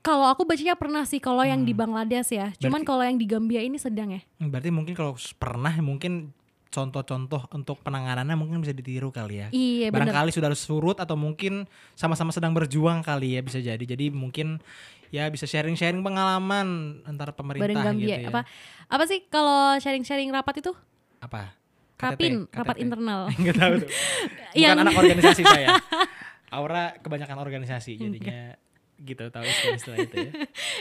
Kalau 0.00 0.24
aku 0.26 0.42
bacanya 0.42 0.74
pernah 0.74 1.04
sih 1.04 1.20
kalau 1.20 1.44
yang 1.44 1.62
di 1.62 1.70
Bangladesh 1.70 2.32
ya. 2.32 2.50
Cuman 2.56 2.82
Hmm. 2.82 2.88
Kalau 2.88 3.02
yang 3.04 3.14
di 3.14 3.26
Gambia 3.28 3.60
ini 3.60 3.76
sedang 3.76 4.10
ya. 4.10 4.20
Hmm, 4.38 4.48
Berarti 4.48 4.72
mungkin 4.72 4.94
kalau 4.94 5.12
pernah 5.36 5.70
mungkin 5.78 6.32
contoh-contoh 6.70 7.50
untuk 7.50 7.82
penanganannya 7.82 8.34
mungkin 8.34 8.62
bisa 8.62 8.70
ditiru 8.70 9.10
kali 9.10 9.42
ya. 9.42 9.48
Iya. 9.50 9.90
Barangkali 9.90 10.30
sudah 10.30 10.48
surut 10.54 10.96
atau 10.96 11.18
mungkin 11.18 11.66
sama-sama 11.92 12.30
sedang 12.30 12.54
berjuang 12.54 13.02
kali 13.02 13.34
ya 13.34 13.42
bisa 13.42 13.58
jadi. 13.58 13.82
Jadi 13.82 14.08
mungkin 14.08 14.62
ya 15.10 15.26
bisa 15.26 15.44
sharing-sharing 15.44 15.98
pengalaman 16.00 16.66
antara 17.02 17.34
pemerintah 17.34 17.66
Bareng 17.66 17.98
gitu 17.98 18.14
ya. 18.14 18.30
apa 18.30 18.46
apa 18.86 19.04
sih 19.04 19.26
kalau 19.26 19.74
sharing-sharing 19.76 20.30
rapat 20.30 20.62
itu? 20.62 20.70
Apa? 21.18 21.58
Rapin, 22.00 22.46
KTT, 22.46 22.56
rapat 22.56 22.76
KTT. 22.78 22.84
internal. 22.86 23.20
Enggak 23.38 23.56
tahu 23.58 23.72
tuh. 23.76 23.90
Bukan 24.50 24.56
Yang- 24.56 24.78
anak 24.80 24.94
organisasi 24.96 25.42
saya. 25.44 25.68
Aura 26.56 26.94
kebanyakan 26.96 27.38
organisasi 27.38 27.94
jadinya 27.94 28.58
gitu 29.00 29.22
tahu 29.26 29.42
istilah-istilah 29.42 29.98
itu 30.02 30.16
ya. 30.18 30.32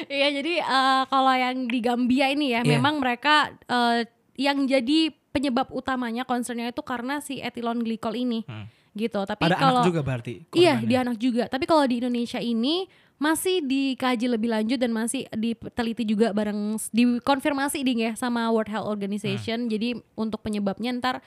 Iya 0.05 0.27
jadi 0.37 0.53
eh, 0.59 1.01
kalau 1.05 1.31
yang 1.31 1.65
di 1.65 1.79
Gambia 1.79 2.27
ini 2.27 2.51
ya 2.51 2.61
Iya. 2.61 2.77
memang 2.77 2.97
mereka 2.97 3.49
eh, 3.63 4.05
yang 4.39 4.63
jadi 4.63 5.11
penyebab 5.35 5.67
utamanya 5.75 6.23
concernnya 6.23 6.71
itu 6.71 6.79
karena 6.79 7.19
si 7.19 7.43
ethylene 7.43 7.83
glycol 7.83 8.15
ini 8.15 8.47
Hmm. 8.47 8.65
gitu. 8.95 9.19
Tapi 9.21 9.43
Pada 9.43 9.59
kalau 9.59 9.83
anak 9.83 9.91
juga 9.91 10.01
berarti. 10.01 10.47
Iya, 10.55 10.79
korbannya. 10.79 10.87
di 10.87 10.95
anak 10.95 11.17
juga. 11.19 11.43
Tapi 11.45 11.65
kalau 11.67 11.83
di 11.83 11.99
Indonesia 11.99 12.39
ini 12.39 12.87
masih 13.19 13.59
dikaji 13.59 14.31
lebih 14.31 14.47
lanjut 14.47 14.79
dan 14.79 14.95
masih 14.95 15.27
diteliti 15.35 16.07
juga 16.07 16.31
bareng 16.31 16.79
dikonfirmasi 16.89 17.83
ding 17.83 17.99
ya 17.99 18.15
sama 18.15 18.47
World 18.47 18.71
Health 18.71 18.87
Organization. 18.87 19.67
Jadi 19.67 19.99
untuk 20.15 20.39
penyebabnya 20.39 20.95
ntar 20.95 21.19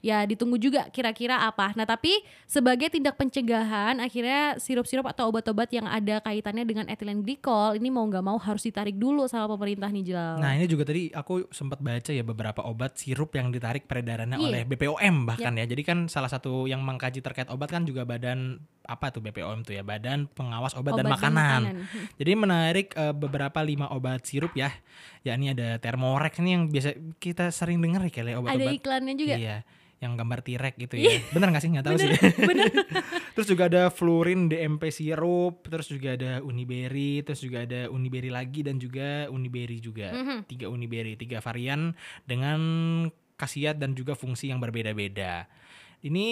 ya 0.00 0.22
ditunggu 0.22 0.56
juga 0.56 0.86
kira-kira 0.88 1.42
apa. 1.42 1.74
Nah, 1.74 1.84
tapi 1.84 2.10
sebagai 2.44 2.88
tindak 2.88 3.14
pencegahan 3.14 3.98
akhirnya 3.98 4.56
sirup-sirup 4.56 5.06
atau 5.06 5.28
obat-obat 5.28 5.68
yang 5.70 5.84
ada 5.84 6.20
kaitannya 6.20 6.64
dengan 6.64 6.86
ethylene 6.86 7.20
glycol 7.20 7.74
ini 7.74 7.88
mau 7.88 8.04
nggak 8.04 8.24
mau 8.24 8.38
harus 8.38 8.62
ditarik 8.62 8.94
dulu 8.94 9.26
sama 9.26 9.46
pemerintah 9.48 9.90
nih 9.90 10.04
Jelal. 10.04 10.36
Nah 10.38 10.52
ini 10.54 10.64
juga 10.64 10.86
tadi 10.86 11.10
aku 11.10 11.50
sempat 11.50 11.78
baca 11.78 12.10
ya 12.10 12.22
beberapa 12.22 12.62
obat 12.62 12.96
sirup 12.96 13.34
yang 13.34 13.50
ditarik 13.50 13.84
peredarannya 13.84 14.38
Iya. 14.38 14.46
oleh 14.48 14.62
BPOM 14.64 15.26
bahkan 15.26 15.54
ya. 15.54 15.66
Jadi 15.66 15.82
kan 15.82 15.98
salah 16.06 16.30
satu 16.30 16.64
yang 16.64 16.80
mengkaji 16.80 17.20
terkait 17.20 17.50
obat 17.50 17.68
kan 17.68 17.82
juga 17.82 18.06
badan 18.06 18.62
apa 18.88 19.12
tuh 19.12 19.20
BPOM 19.20 19.68
tuh 19.68 19.76
ya 19.76 19.84
Badan 19.84 20.32
Pengawas 20.32 20.72
Obat, 20.72 20.96
dan 20.96 21.04
Obat 21.04 21.20
Makanan. 21.20 21.60
Hmm. 21.84 22.06
Jadi 22.16 22.32
menarik 22.32 22.88
eh, 22.96 23.12
beberapa 23.12 23.60
lima 23.60 23.92
obat 23.92 24.24
sirup 24.24 24.56
ya. 24.56 24.72
yakni 25.28 25.52
ada 25.52 25.76
Thermorex 25.76 26.40
ini 26.40 26.56
yang 26.56 26.64
biasa 26.72 26.96
kita 27.20 27.52
sering 27.52 27.84
dengar 27.84 28.00
ya 28.00 28.10
kali 28.10 28.32
ya 28.32 28.34
Ada 28.34 28.40
obat-obat. 28.40 28.72
iklannya 28.80 29.14
juga. 29.14 29.36
Iya, 29.36 29.56
yang 30.00 30.16
gambar 30.16 30.40
T-Rex 30.40 30.74
gitu 30.88 30.94
ya. 30.96 31.20
Bener 31.36 31.52
gak 31.52 31.62
sih? 31.62 31.70
Nggak 31.74 31.84
tahu 31.84 31.96
sih. 32.00 32.10
terus 33.36 33.46
juga 33.50 33.68
ada 33.68 33.92
Flurin 33.92 34.48
DMP 34.48 34.88
sirup, 34.88 35.68
terus 35.68 35.92
juga 35.92 36.16
ada 36.16 36.40
Uniberry, 36.40 37.20
terus 37.26 37.44
juga 37.44 37.68
ada 37.68 37.92
Uniberry 37.92 38.32
lagi 38.32 38.64
dan 38.64 38.80
juga 38.80 39.28
Uniberry 39.28 39.84
juga. 39.84 40.16
Mhm. 40.16 40.48
Tiga 40.48 40.66
Uniberry, 40.72 41.18
tiga 41.20 41.44
varian 41.44 41.92
dengan 42.24 42.60
khasiat 43.38 43.76
dan 43.78 43.92
juga 43.94 44.16
fungsi 44.16 44.48
yang 44.50 44.58
berbeda-beda. 44.58 45.46
Ini 45.98 46.26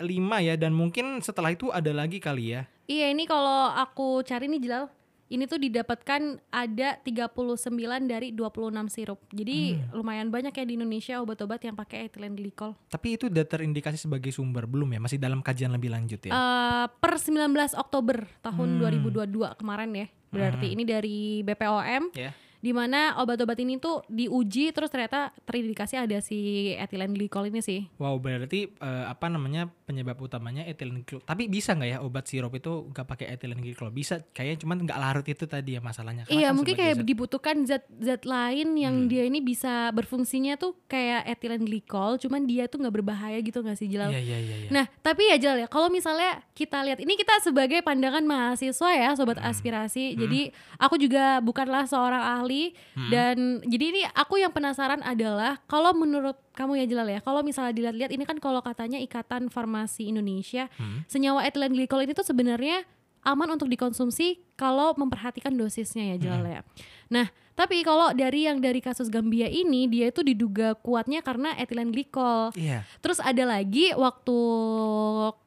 lima 0.00 0.40
ya 0.40 0.56
dan 0.56 0.72
mungkin 0.72 1.20
setelah 1.20 1.52
itu 1.52 1.68
ada 1.68 1.92
lagi 1.92 2.16
kali 2.16 2.52
ya. 2.52 2.64
Iya 2.84 3.12
ini 3.12 3.24
kalau 3.24 3.68
aku 3.70 4.20
cari 4.22 4.48
nih 4.48 4.60
Jelal 4.60 4.88
ini 5.28 5.44
tuh 5.44 5.56
didapatkan 5.56 6.20
ada 6.48 7.00
39 7.00 7.56
dari 8.04 8.32
26 8.32 8.52
sirup. 8.86 9.16
Jadi 9.30 9.72
Hmm. 9.74 9.88
lumayan 9.94 10.28
banyak 10.28 10.52
ya 10.52 10.60
di 10.62 10.76
Indonesia 10.76 11.16
obat-obat 11.18 11.60
yang 11.62 11.72
pakai 11.72 12.04
ethylene 12.04 12.36
glycol. 12.36 12.76
Tapi 12.86 13.16
itu 13.16 13.28
udah 13.28 13.40
terindikasi 13.42 13.96
sebagai 13.98 14.28
sumber 14.28 14.68
belum 14.68 14.92
ya? 14.92 15.00
Masih 15.00 15.16
dalam 15.16 15.40
kajian 15.40 15.72
lebih 15.72 15.88
lanjut 15.88 16.20
ya? 16.20 16.32
Eh, 16.32 16.86
per 16.94 17.16
19 17.16 17.48
Oktober 17.72 18.28
tahun 18.40 18.76
Hmm. 18.76 18.80
2022 18.84 19.56
kemarin 19.56 19.90
ya. 19.94 20.06
Berarti 20.28 20.66
ini 20.68 20.84
dari 20.84 21.16
BPOM 21.40 22.12
ya. 22.12 22.32
Di 22.62 22.70
mana 22.70 23.18
obat-obat 23.18 23.58
ini 23.58 23.76
tuh 23.76 24.06
diuji 24.06 24.70
terus 24.70 24.86
ternyata 24.86 25.34
terindikasi 25.42 25.98
ada 25.98 26.22
si 26.22 26.38
ethylene 26.72 27.10
glycol 27.10 27.50
ini 27.50 27.58
sih. 27.58 27.90
Wow, 27.98 28.16
berarti 28.16 28.70
eh, 28.70 29.04
apa 29.04 29.26
namanya 29.26 29.66
penyebab 29.82 30.14
utamanya 30.16 30.62
ethylene 30.62 31.02
glycol. 31.02 31.26
Tapi 31.26 31.50
bisa 31.50 31.74
nggak 31.74 31.90
ya 31.90 31.98
obat 31.98 32.24
sirup 32.24 32.54
itu 32.54 32.86
nggak 32.88 33.02
pakai 33.04 33.26
ethylene 33.28 33.58
glycol? 33.58 33.90
Bisa, 33.90 34.22
kayaknya 34.30 34.62
cuman 34.62 34.76
nggak 34.80 34.94
larut 34.96 35.26
itu 35.26 35.42
tadi 35.44 35.74
ya 35.74 35.82
masalahnya. 35.82 36.22
Karena 36.22 36.38
Iya 36.38 36.48
kan 36.48 36.54
mungkin 36.54 36.74
kayak 36.76 36.94
zat- 36.94 37.04
dibutuhkan 37.04 37.56
zat-zat 37.66 38.22
lain 38.22 38.68
yang 38.76 38.94
Hmm. 38.94 39.10
dia 39.10 39.26
ini 39.26 39.42
bisa 39.42 39.90
berfungsinya 39.90 40.54
tuh 40.54 40.78
kayak 40.86 41.26
ethylene 41.28 41.66
glycol, 41.66 42.14
cuman 42.16 42.46
dia 42.46 42.70
tuh 42.70 42.78
nggak 42.78 42.94
berbahaya 42.94 43.42
gitu 43.42 43.58
nggak 43.58 43.74
sih 43.74 43.90
Jelal? 43.90 44.14
Iya 44.14 44.22
iya 44.22 44.38
iya. 44.38 44.56
iya. 44.62 44.70
Nah 44.70 44.86
tapi 45.02 45.26
ya 45.26 45.36
Jelal 45.36 45.58
ya, 45.58 45.68
kalau 45.68 45.90
misalnya 45.90 46.38
kita 46.52 46.78
lihat 46.78 47.02
ini 47.02 47.18
kita 47.18 47.42
sebagai 47.42 47.82
pandangan 47.82 48.22
mahasiswa 48.22 48.90
ya 48.92 49.10
sobat 49.12 49.42
Hmm. 49.42 49.50
aspirasi, 49.50 50.14
jadi 50.14 50.54
aku 50.78 50.94
juga 50.94 51.42
bukanlah 51.42 51.82
seorang 51.84 52.22
ahli 52.22 52.51
Hmm. 52.94 53.10
dan 53.10 53.36
jadi 53.64 53.84
ini 53.92 54.02
aku 54.12 54.38
yang 54.38 54.52
penasaran 54.52 55.00
adalah 55.02 55.58
kalau 55.66 55.92
menurut 55.96 56.36
kamu 56.52 56.84
ya 56.84 56.86
Jelal 56.86 57.08
ya, 57.08 57.20
kalau 57.24 57.40
misalnya 57.40 57.72
dilihat-lihat 57.72 58.12
ini 58.12 58.24
kan 58.28 58.36
kalau 58.36 58.60
katanya 58.60 59.00
Ikatan 59.00 59.48
Farmasi 59.48 60.12
Indonesia 60.12 60.68
Hmm. 60.76 61.02
senyawa 61.08 61.44
ethylene 61.48 61.72
glycol 61.74 62.04
ini 62.04 62.12
tuh 62.12 62.26
sebenarnya 62.26 62.84
aman 63.22 63.54
untuk 63.54 63.70
dikonsumsi 63.70 64.42
kalau 64.58 64.98
memperhatikan 64.98 65.54
dosisnya 65.54 66.14
ya 66.14 66.16
Jelal 66.18 66.42
ya. 66.42 66.60
Nah, 67.06 67.30
tapi 67.52 67.84
kalau 67.86 68.10
dari 68.16 68.50
yang 68.50 68.58
dari 68.58 68.82
kasus 68.82 69.06
Gambia 69.06 69.46
ini 69.46 69.86
dia 69.86 70.10
itu 70.10 70.26
diduga 70.26 70.74
kuatnya 70.74 71.22
karena 71.22 71.54
ethylene 71.54 71.92
glycol. 71.94 72.50
Iya. 72.58 72.82
Terus 72.98 73.22
ada 73.22 73.44
lagi 73.46 73.94
waktu 73.94 74.38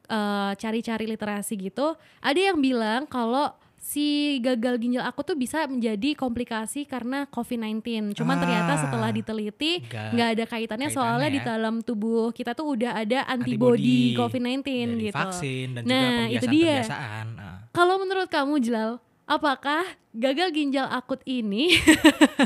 eh, 0.08 0.52
cari-cari 0.56 1.06
literasi 1.10 1.54
gitu, 1.58 1.98
ada 2.22 2.40
yang 2.40 2.62
bilang 2.62 3.10
kalau 3.10 3.52
si 3.86 4.08
gagal 4.42 4.82
ginjal 4.82 5.06
akut 5.06 5.22
tuh 5.24 5.38
bisa 5.38 5.70
menjadi 5.70 6.18
komplikasi 6.18 6.84
karena 6.84 7.30
COVID-19. 7.30 8.18
Cuman 8.18 8.36
ternyata 8.36 8.74
Ah. 8.74 8.82
setelah 8.82 9.10
diteliti 9.10 9.86
Nggak 9.86 10.30
ada 10.32 10.44
kaitannya, 10.48 10.90
soalnya 10.90 11.30
kaitannya 11.30 11.30
di 11.30 11.40
ya. 11.40 11.46
dalam 11.46 11.76
tubuh 11.80 12.34
kita 12.34 12.52
tuh 12.52 12.74
udah 12.74 12.98
ada 12.98 13.30
antibody, 13.30 14.18
Antibody 14.18 14.18
COVID-19 14.18 14.66
Dari 14.66 15.06
gitu. 15.06 15.16
vaksin 15.16 15.68
dan 15.72 15.84
Nah, 15.86 16.02
juga 16.26 16.34
itu 16.34 16.46
dia. 16.50 16.78
Ah. 16.82 17.62
Kalau 17.70 18.02
menurut 18.02 18.26
kamu 18.26 18.58
Jelal, 18.58 18.98
apakah 19.24 19.86
gagal 20.12 20.50
ginjal 20.50 20.90
akut 20.90 21.22
ini 21.24 21.78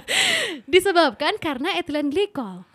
disebabkan 0.67 1.37
karena 1.37 1.75
ethylene 1.75 2.09
glycol? 2.09 2.67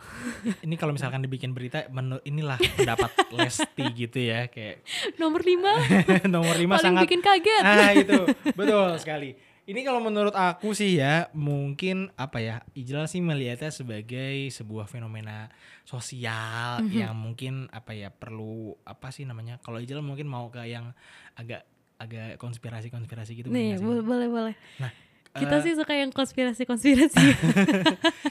Ini 0.60 0.74
kalau 0.74 0.90
misalkan 0.90 1.20
dibikin 1.20 1.50
berita, 1.50 1.84
menu, 1.88 2.20
inilah 2.22 2.56
pendapat 2.56 3.10
Lesti 3.36 3.84
gitu 3.94 4.18
ya, 4.18 4.46
kayak 4.46 4.84
Nomor 5.16 5.40
5 5.40 5.60
nomor 6.34 6.54
lima 6.54 6.74
paling 6.74 6.84
sangat 6.84 7.02
bikin 7.04 7.20
kaget. 7.20 7.62
Ah 7.62 7.90
itu 7.92 8.20
betul 8.58 8.96
sekali. 8.96 9.30
Ini 9.64 9.80
kalau 9.80 9.96
menurut 9.98 10.32
aku 10.32 10.72
sih 10.72 10.92
ya 10.94 11.32
mungkin 11.32 12.12
apa 12.14 12.36
ya 12.36 12.56
Ijlal 12.72 13.06
sih 13.06 13.18
melihatnya 13.18 13.70
sebagai 13.70 14.48
sebuah 14.50 14.84
fenomena 14.84 15.48
sosial 15.84 16.80
Mhm. 16.80 16.92
yang 16.92 17.14
mungkin 17.14 17.54
apa 17.70 17.92
ya 17.92 18.08
perlu 18.08 18.76
apa 18.82 19.08
sih 19.08 19.22
namanya 19.22 19.56
kalau 19.58 19.78
Ijlal 19.78 20.02
mungkin 20.02 20.26
mau 20.26 20.48
ke 20.48 20.60
yang 20.64 20.92
agak 21.34 21.64
agak 21.96 22.36
konspirasi 22.36 22.88
konspirasi 22.88 23.32
gitu 23.34 23.48
Nih, 23.48 23.72
mungkin 23.72 23.72
nggak 23.72 23.80
sih? 23.80 23.86
bo- 23.86 24.06
boleh 24.06 24.28
boleh. 24.28 24.54
Nah, 24.78 24.92
Kita 25.32 25.56
eh, 25.56 25.62
sih 25.62 25.74
suka 25.74 25.92
yang 25.92 26.10
konspirasi-konspirasi. 26.10 27.24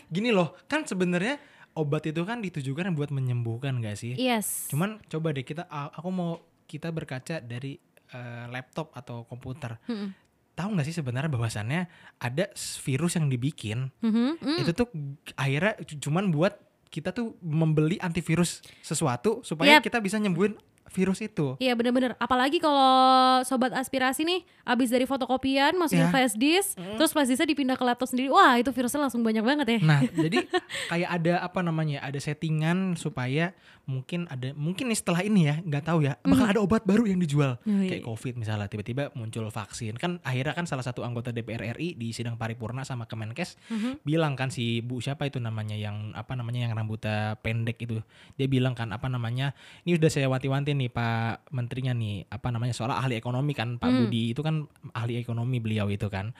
gini 0.07 0.29
loh 0.29 0.55
kan 0.65 0.83
sebenarnya 0.83 1.35
obat 1.73 2.05
itu 2.05 2.21
kan 2.23 2.39
ditujukan 2.39 2.93
buat 2.93 3.09
menyembuhkan 3.09 3.81
gak 3.81 3.97
sih? 3.97 4.13
yes. 4.15 4.69
Cuman 4.69 5.01
coba 5.09 5.33
deh 5.33 5.45
kita 5.45 5.65
aku 5.69 6.09
mau 6.13 6.31
kita 6.69 6.89
berkaca 6.89 7.41
dari 7.41 7.77
eh, 8.13 8.45
laptop 8.49 8.93
atau 8.93 9.25
komputer. 9.25 9.77
Mm-mm. 9.89 10.13
Tahu 10.53 10.69
nggak 10.77 10.85
sih 10.85 10.93
sebenarnya 10.93 11.33
bahwasannya 11.33 11.81
ada 12.21 12.45
virus 12.85 13.17
yang 13.17 13.25
dibikin 13.25 13.89
Mhm, 14.05 14.37
mm. 14.37 14.57
itu 14.61 14.71
tuh 14.77 14.85
akhirnya 15.33 15.73
cuman 15.97 16.29
buat 16.29 16.53
kita 16.93 17.09
tuh 17.09 17.33
membeli 17.41 17.97
antivirus 17.97 18.61
sesuatu 18.85 19.41
supaya 19.41 19.81
Yap. 19.81 19.89
kita 19.89 19.97
bisa 19.97 20.21
nyembuhin 20.21 20.53
virus 20.89 21.19
itu. 21.19 21.55
Iya 21.57 21.73
bener-bener. 21.73 22.13
Apalagi 22.17 22.57
kalau 22.57 22.91
sobat 23.41 23.71
aspirasi 23.71 24.21
nih, 24.21 24.41
abis 24.63 24.89
dari 24.89 25.03
fotokopian 25.03 25.73
masukin 25.73 26.05
Ya. 26.05 26.11
flash 26.11 26.35
disk, 26.35 26.75
terus 26.75 27.09
flash 27.09 27.29
disknya 27.29 27.47
dipindah 27.47 27.75
ke 27.75 27.83
laptop 27.83 28.07
sendiri. 28.07 28.27
Wah 28.27 28.57
itu 28.57 28.69
virusnya 28.69 28.99
langsung 28.99 29.21
banyak 29.21 29.41
banget 29.41 29.67
ya. 29.69 29.79
Nah, 29.79 30.01
jadi 30.25 30.43
kayak 30.87 31.09
ada 31.11 31.33
apa 31.41 31.59
namanya? 31.61 32.01
Ada 32.01 32.19
settingan 32.19 32.93
supaya 32.93 33.55
mungkin 33.83 34.31
ada 34.31 34.55
mungkin 34.55 34.87
nih 34.87 34.95
setelah 34.95 35.21
ini 35.21 35.41
ya, 35.45 35.59
nggak 35.59 35.83
tahu 35.83 36.03
ya, 36.03 36.15
bakal 36.21 36.45
ada 36.47 36.59
obat 36.59 36.83
baru 36.83 37.03
yang 37.03 37.19
dijual. 37.19 37.59
Iya. 37.63 37.99
Kayak 37.99 38.03
Covid 38.05 38.33
misalnya 38.37 38.67
tiba-tiba 38.67 39.11
muncul 39.11 39.43
vaksin. 39.47 39.95
Kan 39.95 40.19
akhirnya 40.21 40.51
kan 40.51 40.63
salah 40.63 40.83
satu 40.83 41.03
anggota 41.03 41.31
DPR 41.31 41.75
RI 41.75 41.93
di 41.93 42.11
sidang 42.11 42.35
paripurna 42.35 42.83
sama 42.83 43.05
Kemenkes 43.05 43.55
Mhm. 43.67 44.03
bilang 44.03 44.33
kan 44.35 44.47
si 44.47 44.79
Bu 44.79 44.99
siapa 44.99 45.27
itu 45.27 45.37
namanya 45.37 45.75
yang 45.75 46.11
apa 46.13 46.31
namanya 46.33 46.63
yang 46.63 46.73
rambutnya 46.73 47.35
pendek 47.39 47.75
itu. 47.79 47.99
Dia 48.35 48.47
bilang 48.47 48.71
kan 48.71 48.91
apa 48.91 49.07
namanya? 49.07 49.51
Ini 49.83 49.99
udah 49.99 50.09
saya 50.09 50.27
wanti-wanti 50.27 50.72
nih 50.73 50.89
Pak 50.89 51.53
menterinya 51.53 51.93
nih, 51.93 52.27
apa 52.27 52.49
namanya? 52.49 52.73
Soal 52.75 52.91
ahli 52.91 53.15
ekonomi 53.15 53.53
kan 53.53 53.77
Pak 53.77 53.89
Hmm. 53.89 53.99
Budi 54.05 54.33
itu 54.33 54.41
kan 54.41 54.65
ahli 54.91 55.21
ekonomi 55.21 55.61
beliau 55.61 55.87
itu 55.87 56.09
kan. 56.09 56.33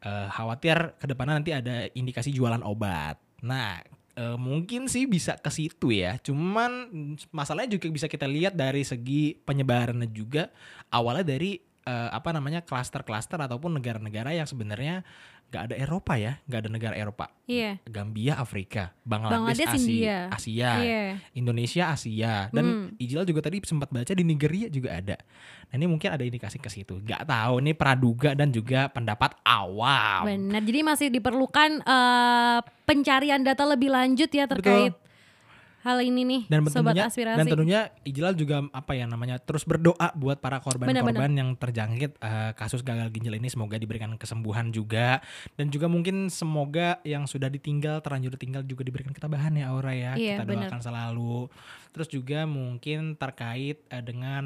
Eh, 0.00 0.26
khawatir 0.30 0.96
ke 0.96 1.06
depannya 1.10 1.38
nanti 1.42 1.50
ada 1.52 1.86
indikasi 1.92 2.30
jualan 2.32 2.62
obat. 2.62 3.18
Nah, 3.42 3.82
eh, 4.16 4.36
mungkin 4.38 4.86
sih 4.86 5.06
bisa 5.06 5.36
ke 5.36 5.50
situ 5.52 5.92
ya. 5.92 6.16
Cuman 6.22 6.88
masalahnya 7.30 7.76
juga 7.76 7.90
bisa 7.90 8.06
kita 8.08 8.24
lihat 8.24 8.56
dari 8.56 8.82
segi 8.82 9.36
penyebarannya 9.36 10.08
juga 10.10 10.48
awalnya 10.90 11.22
dari 11.22 11.60
eh, 11.84 12.08
apa 12.10 12.30
namanya 12.32 12.60
klaster-klaster 12.60 13.40
ataupun 13.40 13.76
negara-negara 13.78 14.32
yang 14.32 14.48
sebenarnya 14.48 15.02
nggak 15.50 15.66
ada 15.66 15.76
Eropa 15.82 16.14
ya, 16.14 16.38
nggak 16.46 16.60
ada 16.62 16.70
negara 16.70 16.94
Eropa. 16.94 17.26
Iya. 17.50 17.82
Gambia 17.82 18.38
Afrika, 18.38 18.94
Bangladesh, 19.02 19.34
Bangladesh, 19.34 19.66
Asia, 19.66 19.82
India. 19.82 20.18
Asia, 20.30 20.70
Iya. 20.78 21.02
Indonesia 21.34 21.84
Asia 21.90 22.34
dan 22.54 22.64
Hmm. 22.70 23.02
Ijil 23.02 23.26
juga 23.26 23.42
tadi 23.42 23.58
sempat 23.66 23.90
baca 23.90 24.14
di 24.14 24.22
Nigeria 24.22 24.70
juga 24.70 24.94
ada. 24.94 25.18
Nah 25.66 25.74
ini 25.74 25.90
mungkin 25.90 26.14
ada 26.14 26.22
indikasi 26.22 26.62
ke 26.62 26.70
situ. 26.70 27.02
Gak 27.02 27.26
tahu 27.26 27.58
ini 27.58 27.74
praduga 27.74 28.38
dan 28.38 28.54
juga 28.54 28.94
pendapat 28.94 29.34
awam. 29.42 30.22
Benar. 30.30 30.62
Jadi 30.62 30.80
masih 30.86 31.08
diperlukan 31.10 31.82
eh, 31.82 32.58
pencarian 32.86 33.42
data 33.42 33.66
lebih 33.66 33.90
lanjut 33.90 34.30
ya 34.30 34.46
terkait 34.46 34.94
hal 35.80 35.98
ini 36.04 36.22
nih, 36.28 36.42
dan 36.52 36.60
sobat 36.68 36.92
tentunya 36.92 37.04
aspirasi. 37.08 37.38
dan 37.40 37.46
tentunya 37.48 37.80
Ijlal 38.04 38.34
juga 38.36 38.56
apa 38.68 38.92
ya 38.92 39.08
namanya 39.08 39.40
terus 39.40 39.64
berdoa 39.64 40.12
buat 40.12 40.36
para 40.36 40.60
korban-korban 40.60 41.32
yang 41.32 41.56
terjangkit 41.56 42.20
eh, 42.20 42.52
kasus 42.52 42.84
gagal 42.84 43.08
ginjal 43.08 43.36
ini. 43.36 43.48
Semoga 43.48 43.80
diberikan 43.80 44.12
kesembuhan 44.20 44.68
juga. 44.70 45.24
Dan 45.56 45.72
juga 45.72 45.88
mungkin 45.88 46.28
semoga 46.28 47.00
yang 47.02 47.24
sudah 47.24 47.48
ditinggal 47.48 48.04
terlanjur 48.04 48.36
ditinggal 48.36 48.62
juga 48.68 48.84
diberikan 48.84 49.16
ketabahan 49.16 49.56
ya 49.56 49.72
Aura 49.72 49.92
ya. 49.96 50.12
Iya, 50.20 50.44
kita 50.44 50.44
doakan 50.44 50.80
selalu 50.84 51.48
terus 51.90 52.08
juga 52.10 52.46
mungkin 52.46 53.18
terkait 53.18 53.82
eh, 53.90 54.02
dengan 54.02 54.44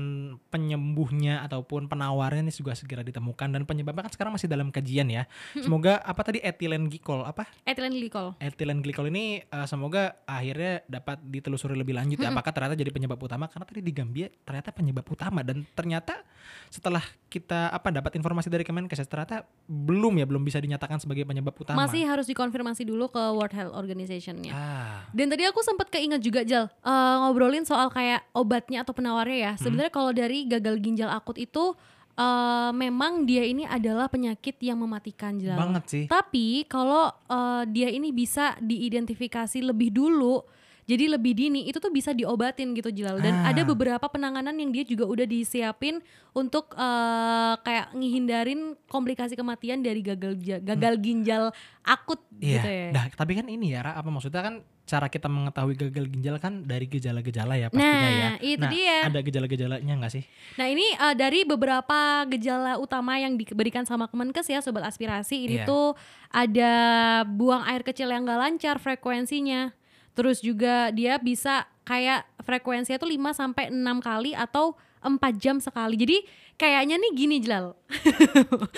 penyembuhnya 0.49 1.45
ataupun 1.45 1.87
penawarnya 1.87 2.49
ini 2.49 2.53
juga 2.53 2.73
segera 2.73 3.05
ditemukan. 3.05 3.53
Dan 3.53 3.63
penyebabnya 3.69 4.09
kan 4.09 4.13
sekarang 4.13 4.33
masih 4.37 4.49
dalam 4.49 4.73
kajian 4.73 5.09
ya. 5.13 5.29
Semoga 5.57 6.01
apa 6.01 6.21
tadi 6.25 6.41
etilen 6.41 6.89
glikol 6.89 7.25
apa? 7.25 7.47
Ethylene 7.65 7.97
glycol. 7.97 8.37
etilen 8.41 8.81
glikol 8.81 9.09
ini 9.13 9.45
eh, 9.45 9.67
semoga 9.69 10.19
akhirnya 10.25 10.85
dapat 10.89 11.21
ditelusuri 11.25 11.77
lebih 11.77 11.95
lanjut 11.97 12.19
ya. 12.21 12.33
Apakah 12.33 12.53
ternyata 12.53 12.75
jadi 12.77 12.91
penyebab 12.91 13.21
utama? 13.21 13.47
Karena 13.47 13.65
tadi 13.69 13.81
di 13.85 13.93
Gambia 13.93 14.27
ternyata 14.43 14.71
penyebab 14.73 15.07
utama. 15.07 15.41
Dan 15.45 15.63
ternyata 15.77 16.25
setelah 16.69 17.03
kita 17.31 17.71
apa 17.73 17.89
dapat 17.91 18.15
informasi 18.19 18.51
dari 18.51 18.67
Kemenkes 18.67 19.07
ternyata 19.09 19.47
belum 19.67 20.21
ya 20.21 20.27
belum 20.29 20.43
bisa 20.45 20.59
dinyatakan 20.61 21.01
sebagai 21.03 21.25
penyebab 21.27 21.55
utama. 21.55 21.87
Masih 21.87 22.07
harus 22.07 22.27
dikonfirmasi 22.29 22.87
dulu 22.87 23.11
ke 23.11 23.21
World 23.21 23.55
Health 23.55 23.75
Organization-nya. 23.75 24.53
ah. 24.53 24.99
Dan 25.15 25.31
tadi 25.31 25.47
aku 25.47 25.61
sempat 25.63 25.91
keinget 25.91 26.21
juga 26.23 26.43
Jal 26.47 26.69
eh, 26.69 27.17
ngobrolin 27.35 27.67
soal 27.67 27.91
kayak 27.91 28.23
obatnya 28.31 28.87
atau 28.87 28.95
penawarnya 28.95 29.38
ya. 29.50 29.53
Sebenarnya 29.59 29.91
kalau 29.91 30.14
dari 30.14 30.47
gagal 30.47 30.79
ginjal 30.79 31.11
akut 31.11 31.35
itu 31.35 31.75
eh, 32.14 32.71
memang 32.71 33.26
dia 33.26 33.43
ini 33.43 33.67
adalah 33.67 34.07
penyakit 34.07 34.55
yang 34.62 34.79
mematikan 34.79 35.35
Jal. 35.43 35.59
banget 35.59 35.85
sih. 35.91 36.05
Tapi 36.07 36.62
kalau 36.71 37.11
eh, 37.11 37.67
dia 37.75 37.91
ini 37.91 38.14
bisa 38.14 38.55
diidentifikasi 38.62 39.59
lebih 39.67 39.91
dulu, 39.91 40.47
jadi 40.85 41.09
lebih 41.11 41.33
dini, 41.33 41.64
itu 41.64 41.76
tuh 41.76 41.88
bisa 41.88 42.11
diobatin 42.11 42.73
gitu 42.73 42.88
Jilal. 42.88 43.17
Dan 43.19 43.35
Ah. 43.37 43.50
ada 43.50 43.64
beberapa 43.64 44.05
penanganan 44.05 44.53
yang 44.55 44.69
dia 44.69 44.83
juga 44.83 45.05
udah 45.05 45.25
disiapin 45.25 46.04
untuk 46.30 46.73
eh, 46.75 47.54
kayak 47.58 47.93
ngehindarin 47.93 48.61
komplikasi 48.85 49.32
kematian 49.32 49.80
dari 49.80 50.00
gagal 50.00 50.35
gagal 50.61 50.95
ginjal 50.99 51.45
akut 51.80 52.21
Iya. 52.37 52.52
gitu 52.54 52.69
ya. 52.69 52.89
Nah, 52.91 53.04
tapi 53.11 53.32
kan 53.35 53.47
ini 53.47 53.73
ya, 53.73 53.80
Ra, 53.80 53.93
apa 53.95 54.08
maksudnya 54.08 54.41
kan 54.41 54.54
cara 54.85 55.08
kita 55.08 55.26
mengetahui 55.26 55.75
gagal 55.78 56.06
ginjal 56.06 56.37
kan 56.37 56.61
dari 56.63 56.85
gejala-gejala 56.85 57.56
ya 57.56 57.69
pastinya 57.69 58.04
Nah, 58.04 58.13
ya. 58.13 58.30
itu 58.39 58.61
nah, 58.61 58.69
dia. 58.69 58.97
ada 59.02 59.19
gejala-gejalanya 59.19 59.93
nggak 59.97 60.13
sih? 60.13 60.25
Nah 60.54 60.67
ini 60.67 60.85
eh, 60.85 61.15
dari 61.15 61.41
beberapa 61.43 61.97
gejala 62.26 62.76
utama 62.76 63.17
yang 63.17 63.32
diberikan 63.35 63.82
sama 63.82 64.04
Kemenkes 64.04 64.45
ya 64.45 64.61
Sobat 64.61 64.85
Aspirasi 64.85 65.49
Ini 65.49 65.56
Iya. 65.56 65.65
tuh 65.65 65.97
ada 66.28 66.73
buang 67.25 67.65
air 67.65 67.80
kecil 67.80 68.06
yang 68.06 68.23
gak 68.23 68.37
lancar 68.39 68.76
frekuensinya 68.76 69.73
Terus 70.15 70.39
juga 70.39 70.89
dia 70.89 71.19
bisa 71.19 71.55
kayak 71.83 72.23
frekuensinya 72.41 72.97
tuh 72.97 73.11
5 73.11 73.19
sampai 73.33 73.65
6 73.69 73.77
kali 74.00 74.31
atau 74.33 74.73
4 75.00 75.21
jam 75.37 75.59
sekali 75.59 75.95
Jadi 75.95 76.17
kayaknya 76.55 76.97
nih 76.97 77.13
gini 77.13 77.37
Jelal 77.39 77.75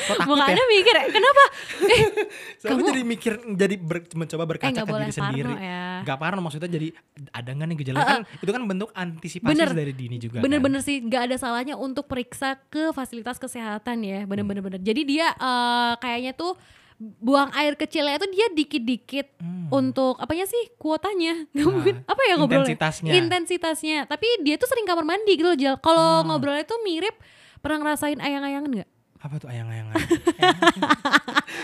takut 0.09 0.33
Makanya 0.33 0.59
ya? 0.59 0.73
mikir 0.73 0.95
kenapa? 1.09 1.45
Eh, 1.85 2.03
kamu- 2.67 2.89
jadi 2.89 3.03
mikir 3.05 3.33
jadi 3.53 3.75
ber- 3.77 4.11
mencoba 4.13 4.43
eh 4.43 4.49
berkaca 4.49 4.75
gak 4.75 4.87
ke 4.87 4.93
diri 4.97 5.13
sendiri. 5.13 5.53
ya 5.55 6.03
Gak 6.03 6.17
parno 6.17 6.41
maksudnya 6.41 6.67
jadi 6.69 6.89
ada 7.31 7.47
nggak 7.49 7.69
nih 7.69 7.77
gejala 7.79 7.97
Eh, 7.97 8.07
kan 8.07 8.23
itu 8.39 8.51
kan 8.51 8.63
bentuk 8.65 8.91
antisipasi 8.93 9.53
Bener. 9.53 9.71
dari 9.71 9.93
dini 9.93 10.17
juga 10.17 10.41
Bener-bener 10.41 10.81
sih 10.81 10.99
gak 11.01 11.23
ada 11.27 11.37
salahnya 11.37 11.77
untuk 11.77 12.07
periksa 12.07 12.59
ke 12.65 12.91
fasilitas 12.91 13.37
kesehatan 13.37 14.01
ya 14.01 14.25
bener-bener 14.25 14.63
bener. 14.63 14.81
Jadi 14.81 15.05
dia 15.07 15.31
eh, 15.31 15.95
kayaknya 15.97 16.33
tuh 16.33 16.57
buang 16.99 17.53
air 17.53 17.75
kecilnya 17.75 18.17
itu 18.17 18.27
dia 18.31 18.47
dikit-dikit 18.51 19.37
Hmm. 19.37 19.69
untuk 19.69 20.17
apanya 20.17 20.45
sih 20.45 20.73
kuotanya? 20.77 21.45
Nggak 21.53 21.61
Nah, 21.61 21.73
mungkin. 21.73 21.95
Apa 22.03 22.23
ya 22.23 22.35
ngobrolnya? 22.35 22.65
intensitasnya. 22.67 23.13
intensitasnya. 23.13 23.99
Tapi 24.05 24.27
dia 24.41 24.57
tuh 24.57 24.65
sering 24.65 24.85
kamar 24.85 25.05
mandi 25.05 25.33
gitu 25.33 25.45
loh 25.47 25.57
kalau 25.77 26.23
Hmm. 26.23 26.29
ngobrolnya 26.31 26.65
tuh 26.65 26.81
mirip. 26.81 27.13
Pernah 27.59 27.83
ngerasain 27.83 28.17
ayang-ayangan 28.17 28.71
nggak? 28.71 28.91
Apa 29.17 29.35
tuh 29.37 29.49
ayang-ayangan 29.49 29.97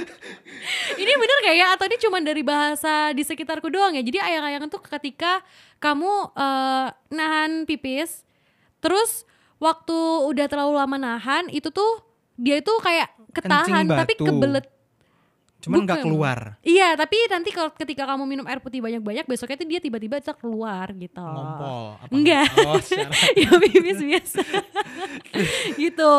ini 0.99 1.13
bener 1.13 1.37
gak 1.43 1.55
ya? 1.55 1.67
Atau 1.73 1.85
ini 1.85 1.97
cuma 1.99 2.19
dari 2.19 2.43
bahasa 2.43 3.13
di 3.13 3.23
sekitarku 3.23 3.69
doang 3.69 3.93
ya? 3.93 4.03
Jadi 4.03 4.19
ayang-ayangan 4.19 4.69
tuh 4.69 4.81
ketika 4.81 5.41
kamu 5.79 6.11
eh, 6.35 6.87
nahan 7.09 7.65
pipis 7.65 8.25
terus 8.79 9.23
waktu 9.57 9.95
udah 10.27 10.47
terlalu 10.47 10.75
lama 10.75 10.97
nahan 10.97 11.47
itu 11.49 11.71
tuh 11.71 12.03
dia 12.35 12.59
itu 12.59 12.73
kayak 12.83 13.15
ketahan 13.31 13.87
tapi 13.87 14.19
kebelet 14.19 14.67
cuman 15.63 15.87
nggak 15.87 16.03
keluar. 16.03 16.59
Iya 16.61 16.99
tapi 16.99 17.15
nanti 17.31 17.55
kalau 17.55 17.71
ketika 17.71 18.03
kamu 18.05 18.27
minum 18.27 18.45
air 18.51 18.59
putih 18.59 18.83
banyak-banyak 18.83 19.25
besoknya 19.25 19.57
tuh 19.57 19.69
dia 19.71 19.79
tiba-tiba 19.79 20.19
bisa 20.19 20.35
keluar 20.35 20.91
gitu. 20.93 21.23
Ngompol 21.23 22.03
Enggak. 22.11 22.51
oh 22.67 22.77
ya 23.41 23.51
pipis 23.63 24.01
biasa. 24.03 24.43
Gitu. 25.33 25.79
gitu. 25.81 26.13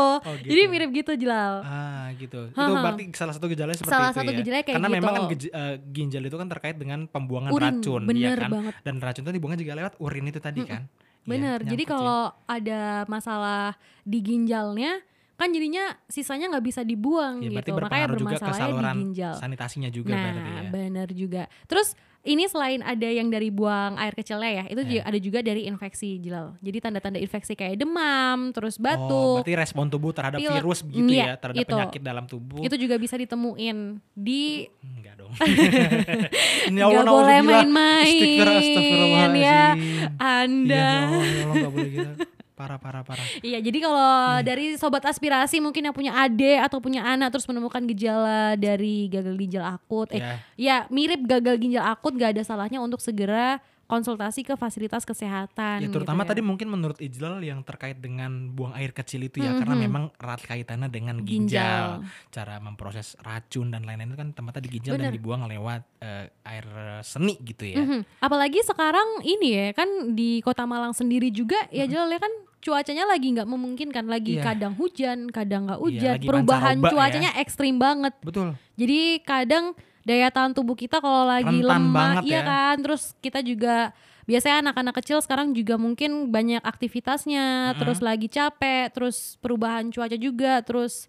jadi 0.50 0.62
mirip 0.66 0.90
gitu 0.90 1.14
Jelal 1.14 1.62
ah 1.62 2.10
gitu. 2.18 2.50
Itu 2.50 2.72
berarti 2.74 3.04
salah 3.14 3.34
satu 3.36 3.46
gejalanya 3.46 3.78
seperti 3.78 3.94
Salah 3.94 4.10
itu 4.10 4.18
satu 4.18 4.32
ya? 4.32 4.38
gejalanya 4.42 4.64
kayak 4.66 4.76
karena 4.80 4.90
gitu. 4.90 4.98
memang 4.98 5.14
kan 5.14 5.24
eh, 5.30 5.76
ginjal 5.92 6.24
itu 6.24 6.38
kan 6.40 6.48
terkait 6.50 6.76
dengan 6.80 7.00
pembuangan 7.06 7.52
Urin, 7.52 7.64
racun 7.80 8.02
bener 8.08 8.38
ya 8.38 8.42
kan? 8.42 8.50
banget. 8.52 8.74
dan 8.82 8.96
racun 8.98 9.22
itu 9.24 9.32
dibuangnya 9.34 9.60
juga 9.62 9.74
lewat 9.78 9.94
urin 10.00 10.26
itu 10.26 10.40
tadi 10.40 10.62
kan? 10.64 10.84
Iya, 10.84 11.02
Bener, 11.24 11.60
jadi 11.64 11.84
nyangkut 11.84 11.88
sih. 11.88 11.88
kalau 11.88 12.22
ada 12.44 12.82
masalah 13.08 13.80
di 14.04 14.20
ginjalnya 14.20 15.00
kan 15.34 15.50
jadinya 15.50 15.98
sisanya 16.06 16.48
nggak 16.48 16.66
bisa 16.66 16.82
dibuang 16.82 17.42
Ya, 17.42 17.50
gitu, 17.56 17.74
makanya 17.76 18.08
juga 18.10 18.38
ke 18.38 18.40
bermasalahnya 18.40 18.92
di 18.94 19.00
ginjal. 19.04 19.34
sanitasinya 19.36 19.90
juga 19.90 20.14
Nah, 20.14 20.34
ya. 20.60 20.70
benar 20.70 21.08
juga. 21.10 21.44
Terus 21.66 21.94
ini 22.22 22.48
selain 22.48 22.80
ada 22.80 23.04
yang 23.04 23.28
dari 23.28 23.50
buang 23.50 23.98
air 23.98 24.14
kecilnya 24.14 24.52
ya, 24.54 24.66
itu 24.66 24.80
Ya. 24.80 24.88
juga 24.88 25.02
ada 25.04 25.20
juga 25.20 25.40
dari 25.42 25.62
infeksi 25.66 26.16
Jilal. 26.18 26.56
Jadi 26.58 26.78
tanda-tanda 26.80 27.18
infeksi 27.18 27.52
kayak 27.52 27.76
demam, 27.76 28.50
terus 28.50 28.76
Oh, 28.76 28.82
batuk, 28.82 29.36
berarti 29.42 29.54
respon 29.58 29.86
tubuh 29.88 30.12
terhadap 30.12 30.40
pilek. 30.40 30.56
virus 30.56 30.80
begitu 30.82 31.12
Iya, 31.12 31.26
ya, 31.26 31.34
terhadap 31.36 31.60
itu. 31.60 31.74
penyakit 31.74 32.02
dalam 32.02 32.24
tubuh. 32.24 32.62
itu 32.62 32.76
juga 32.78 32.96
bisa 32.96 33.16
ditemuin 33.16 33.78
di 34.14 34.72
Enggak 34.80 35.16
dong. 35.20 35.32
Ini 36.70 36.80
ya 36.80 36.86
Nggak 36.88 37.06
boleh 37.06 37.40
main-main, 37.42 38.08
astagfirullahaladzim. 38.08 39.36
ya, 39.36 39.64
Iya, 39.76 40.08
Anda. 40.16 40.80
ya 40.80 41.04
Allah, 41.04 41.26
ya 41.28 41.44
Allah 41.44 41.56
nggak 41.58 41.74
boleh 41.74 41.90
gitu. 41.92 42.12
Parah, 42.54 42.78
parah, 42.78 43.02
parah. 43.02 43.26
Iya, 43.42 43.58
jadi 43.66 43.78
kalau 43.82 44.14
dari 44.46 44.78
sobat 44.78 45.02
aspirasi 45.02 45.58
mungkin 45.58 45.90
yang 45.90 45.96
punya 45.96 46.14
adik 46.14 46.62
atau 46.62 46.78
punya 46.78 47.02
anak 47.02 47.34
terus 47.34 47.50
menemukan 47.50 47.82
gejala 47.90 48.54
dari 48.54 49.10
gagal 49.10 49.34
ginjal 49.42 49.66
akut, 49.66 50.14
eh 50.14 50.22
Ya. 50.22 50.34
ya 50.54 50.78
mirip 50.94 51.26
gagal 51.26 51.58
ginjal 51.58 51.82
akut 51.82 52.14
gak 52.14 52.38
ada 52.38 52.46
salahnya 52.46 52.78
untuk 52.78 53.02
segera 53.02 53.58
konsultasi 53.86 54.42
ke 54.42 54.56
fasilitas 54.56 55.04
kesehatan. 55.04 55.80
Ya 55.80 55.90
terutama 55.90 56.24
gitu 56.24 56.30
tadi 56.30 56.42
mungkin 56.42 56.68
menurut 56.68 56.98
Ijlal 56.98 57.40
yang 57.40 57.62
terkait 57.62 58.00
dengan 58.00 58.50
buang 58.50 58.72
air 58.74 58.90
kecil 58.90 59.24
itu 59.24 59.40
ya 59.40 59.54
karena 59.54 59.76
Mhm. 59.76 59.84
memang 59.84 60.04
erat 60.16 60.42
kaitannya 60.42 60.88
dengan 60.88 61.20
ginjal. 61.22 62.02
Cara 62.30 62.58
memproses 62.58 63.14
racun 63.20 63.70
dan 63.70 63.84
lain-lain 63.84 64.10
itu 64.10 64.20
kan 64.20 64.30
tempatnya 64.32 64.62
di 64.62 64.72
ginjal 64.72 64.96
dan 64.96 65.10
Bener. 65.10 65.16
dibuang 65.16 65.44
lewat 65.46 65.82
eh, 66.00 66.28
air 66.44 66.66
seni 67.02 67.36
gitu 67.40 67.64
ya. 67.66 67.80
Mhm. 67.80 68.20
Apalagi 68.20 68.60
sekarang 68.62 69.24
ini 69.24 69.50
ya 69.52 69.68
kan 69.72 69.88
di 70.12 70.40
Kota 70.40 70.64
Malang 70.64 70.92
sendiri 70.92 71.30
juga 71.30 71.56
ya 71.70 71.84
Jel 71.84 72.08
ya 72.08 72.20
kan 72.20 72.32
cuacanya 72.60 73.04
lagi 73.04 73.28
nggak 73.30 73.44
memungkinkan, 73.46 74.08
lagi 74.08 74.40
Iya. 74.40 74.44
kadang 74.46 74.74
hujan, 74.76 75.28
kadang 75.28 75.68
nggak 75.68 75.80
Iya, 75.80 75.84
hujan, 75.84 76.14
lagi 76.16 76.28
perubahan 76.28 76.78
ya. 76.80 76.88
cuacanya 76.88 77.32
ekstrim 77.36 77.76
banget. 77.76 78.16
Betul. 78.20 78.56
Jadi 78.80 79.00
kadang 79.22 79.76
daya 80.04 80.28
tahan 80.28 80.52
tubuh 80.52 80.76
kita 80.76 81.00
kalau 81.00 81.24
lagi 81.24 81.60
Rentan 81.60 81.90
lemah, 81.90 81.92
banget 81.92 82.24
iya 82.28 82.40
ya. 82.40 82.44
kan. 82.44 82.76
Terus 82.80 83.04
kita 83.18 83.40
juga 83.40 83.92
biasanya 84.24 84.64
anak-anak 84.64 84.96
kecil 85.00 85.20
sekarang 85.20 85.52
juga 85.52 85.76
mungkin 85.76 86.30
banyak 86.30 86.60
aktivitasnya, 86.62 87.76
terus 87.76 88.00
lagi 88.00 88.28
capek, 88.28 88.88
terus 88.90 89.36
perubahan 89.40 89.90
cuaca 89.90 90.16
juga, 90.16 90.60
terus 90.62 91.08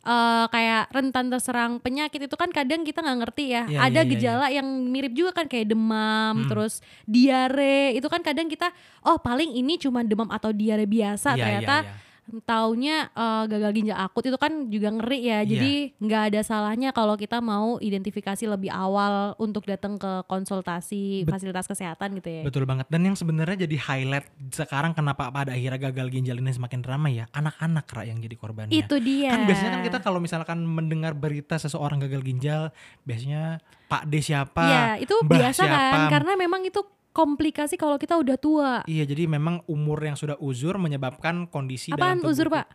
eh, 0.00 0.46
kayak 0.48 0.88
rentan 0.88 1.26
terserang 1.28 1.78
penyakit 1.78 2.18
itu 2.24 2.34
kan 2.34 2.48
kadang 2.48 2.80
kita 2.80 2.98
nggak 2.98 3.18
ngerti 3.20 3.44
ya. 3.50 3.62
Iya, 3.66 3.78
Ada 3.80 3.92
iya, 3.92 4.02
iya, 4.02 4.10
gejala 4.10 4.46
yang 4.48 4.66
mirip 4.86 5.12
juga 5.12 5.30
kan 5.34 5.46
kayak 5.46 5.68
demam, 5.68 6.34
Hmm. 6.38 6.48
terus 6.48 6.80
diare. 7.04 7.92
Itu 7.92 8.06
kan 8.06 8.22
kadang 8.22 8.46
kita 8.46 8.70
oh 9.02 9.18
paling 9.18 9.52
ini 9.52 9.76
cuma 9.76 10.00
demam 10.02 10.26
atau 10.28 10.50
diare 10.50 10.86
biasa 10.86 11.34
Iya, 11.34 11.38
ternyata 11.38 11.76
iya, 11.76 11.86
iya. 11.86 12.06
Taunya 12.44 13.08
eh, 13.12 13.44
gagal 13.48 13.70
ginjal 13.72 13.98
akut 13.98 14.24
itu 14.26 14.38
kan 14.38 14.68
juga 14.68 14.88
ngeri 14.92 15.20
ya. 15.24 15.38
Iya. 15.42 15.48
Jadi 15.48 15.72
nggak 16.00 16.22
ada 16.32 16.40
salahnya 16.44 16.90
kalau 16.92 17.16
kita 17.16 17.40
mau 17.40 17.80
identifikasi 17.80 18.44
lebih 18.44 18.68
awal 18.72 19.32
untuk 19.40 19.64
datang 19.64 19.96
ke 19.96 20.24
konsultasi 20.28 21.24
Bet- 21.24 21.32
fasilitas 21.32 21.64
kesehatan 21.64 22.20
gitu 22.20 22.28
ya. 22.28 22.42
Betul 22.44 22.68
banget. 22.68 22.86
Dan 22.92 23.08
yang 23.08 23.16
sebenarnya 23.16 23.64
jadi 23.64 23.76
highlight 23.76 24.28
sekarang 24.52 24.92
kenapa 24.92 25.32
pada 25.32 25.56
akhirnya 25.56 25.90
gagal 25.90 26.08
ginjal 26.12 26.36
ini 26.38 26.52
semakin 26.52 26.80
ramai 26.84 27.20
ya, 27.20 27.24
anak-anak 27.32 27.86
Ra, 27.88 28.02
yang 28.04 28.18
jadi 28.20 28.36
korbannya. 28.36 28.74
Itu 28.74 29.00
dia. 29.00 29.32
Kan 29.32 29.48
biasanya 29.48 29.70
kan 29.78 29.82
kita 29.84 29.98
kalau 30.04 30.20
misalkan 30.20 30.58
mendengar 30.64 31.16
berita 31.16 31.56
seseorang 31.56 32.00
gagal 32.04 32.20
ginjal, 32.24 32.62
biasanya 33.08 33.62
Pak 33.88 34.04
D 34.04 34.20
siapa? 34.20 34.64
Iya, 34.68 34.84
itu 35.00 35.14
Mbah 35.24 35.32
biasa 35.32 35.62
kan 35.64 35.72
siapa? 35.72 36.12
karena 36.12 36.32
memang 36.36 36.60
itu 36.60 36.80
komplikasi 37.18 37.74
kalau 37.74 37.98
kita 37.98 38.14
udah 38.14 38.36
tua. 38.38 38.72
Iya, 38.86 39.02
jadi 39.10 39.26
memang 39.26 39.66
umur 39.66 39.98
yang 39.98 40.14
sudah 40.14 40.38
uzur 40.38 40.78
menyebabkan 40.78 41.50
kondisi 41.50 41.90
Apaan 41.90 42.22
dalam 42.22 42.22
tubuh 42.22 42.30
uzur, 42.30 42.46
Pak? 42.46 42.66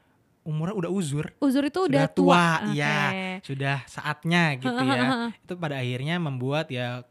Umurnya 0.43 0.75
udah 0.75 0.91
uzur. 0.91 1.25
Uzur 1.39 1.63
itu 1.63 1.87
Sudah 1.87 2.03
udah 2.03 2.05
tua. 2.11 2.43
iya. 2.75 2.95
Oke. 3.07 3.23
Sudah 3.47 3.77
saatnya 3.87 4.59
gitu 4.59 4.75
ya. 4.75 5.31
itu 5.31 5.53
pada 5.55 5.79
akhirnya 5.79 6.19
membuat 6.19 6.67
ya 6.67 7.07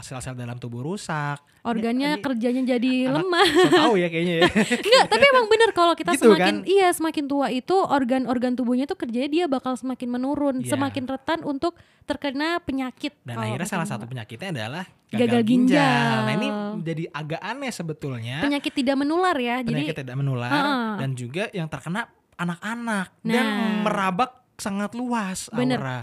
sel-sel 0.00 0.32
dalam 0.32 0.56
tubuh 0.56 0.82
rusak. 0.82 1.38
Organnya 1.60 2.16
Ini- 2.16 2.20
kerjanya 2.20 2.62
jadi 2.70 2.92
anak- 3.06 3.16
lemah. 3.20 3.46
So 3.48 3.68
tahu 3.70 3.94
ya 3.96 4.08
kayaknya 4.08 4.34
ya. 4.36 4.48
Enggak, 4.84 5.04
tapi 5.08 5.24
emang 5.26 5.46
bener 5.46 5.70
kalau 5.70 5.92
kita 5.92 6.12
Gitu 6.12 6.28
semakin 6.28 6.54
kan? 6.56 6.68
iya 6.68 6.88
semakin 6.88 7.24
tua 7.24 7.48
itu 7.48 7.72
organ-organ 7.74 8.52
tubuhnya 8.52 8.84
tuh 8.84 8.96
kerjanya 8.96 9.26
dia 9.26 9.44
bakal 9.46 9.72
semakin 9.72 10.08
menurun, 10.10 10.56
Iya. 10.58 10.70
semakin 10.70 11.04
rentan 11.06 11.40
untuk 11.42 11.72
terkena 12.02 12.58
penyakit. 12.58 13.16
Dan 13.22 13.34
akhirnya 13.34 13.64
salah 13.66 13.86
satu 13.86 14.04
penyakitnya 14.04 14.52
adalah 14.52 14.84
gagal, 15.06 15.20
Gagal 15.22 15.42
ginjal. 15.42 16.16
Nah 16.20 16.32
ini 16.34 16.48
jadi 16.82 17.04
agak 17.10 17.40
aneh 17.40 17.70
sebetulnya. 17.70 18.36
penyakit 18.40 18.72
tidak 18.72 18.96
menular 18.96 19.32
ya. 19.34 19.60
penyakit 19.60 19.94
Jadi 19.94 20.00
tidak 20.02 20.16
menular 20.16 20.50
Heeh. 20.50 20.90
dan 21.00 21.10
juga 21.12 21.44
yang 21.50 21.66
terkena 21.66 22.06
anak-anak 22.34 23.08
dan 23.22 23.44
Nah. 23.46 23.80
merabak 23.82 24.30
sangat 24.54 24.92
luas 24.92 25.48
Bener. 25.48 25.78
aura. 25.78 25.98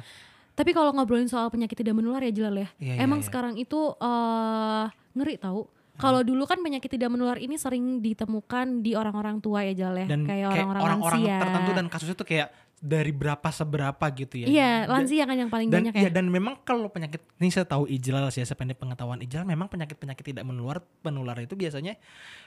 Tapi 0.61 0.77
kalau 0.77 0.93
ngobrolin 0.93 1.25
soal 1.25 1.49
penyakit 1.49 1.73
tidak 1.73 1.97
menular 1.97 2.21
ya 2.21 2.29
Jelal 2.29 2.61
ya. 2.61 2.69
Iya, 2.77 2.93
iya, 2.93 3.01
emang 3.01 3.25
iya. 3.25 3.25
sekarang 3.25 3.57
itu 3.57 3.97
eh 3.97 4.85
ngeri 5.17 5.41
tahu. 5.41 5.65
Kalau 5.97 6.21
dulu 6.21 6.45
kan 6.45 6.61
penyakit 6.61 6.89
tidak 6.97 7.09
menular 7.13 7.37
ini 7.41 7.57
sering 7.57 8.01
ditemukan 8.01 8.85
di 8.85 8.93
orang-orang 8.93 9.41
tua 9.41 9.65
ya 9.65 9.73
Jelal 9.73 10.05
ya. 10.05 10.07
dan 10.13 10.21
kayak 10.29 10.53
kayak 10.53 10.65
orang-orang 10.69 10.81
orang-orang 10.85 11.21
lansia. 11.25 11.41
tertentu 11.41 11.71
dan 11.73 11.85
kasusnya 11.89 12.15
tuh 12.15 12.27
kayak 12.29 12.47
dari 12.81 13.13
berapa 13.13 13.45
seberapa 13.53 14.01
gitu 14.09 14.41
ya. 14.41 14.47
Iya, 14.49 14.71
lansia 14.89 15.29
kan 15.29 15.37
yang 15.37 15.53
paling 15.53 15.69
dan 15.69 15.85
banyak 15.85 15.93
iya, 15.93 16.09
ya. 16.09 16.17
dan 16.17 16.25
memang 16.33 16.57
kalau 16.65 16.89
penyakit 16.89 17.21
ini 17.37 17.53
saya 17.53 17.69
tahu 17.69 17.85
ijlal 17.85 18.33
sih 18.33 18.41
ya 18.41 18.49
sependek 18.49 18.81
pengetahuan 18.81 19.21
ijlal 19.21 19.45
memang 19.45 19.69
penyakit-penyakit 19.69 20.33
tidak 20.33 20.41
menular 20.41 20.81
penular 21.05 21.37
itu 21.37 21.53
biasanya 21.53 21.93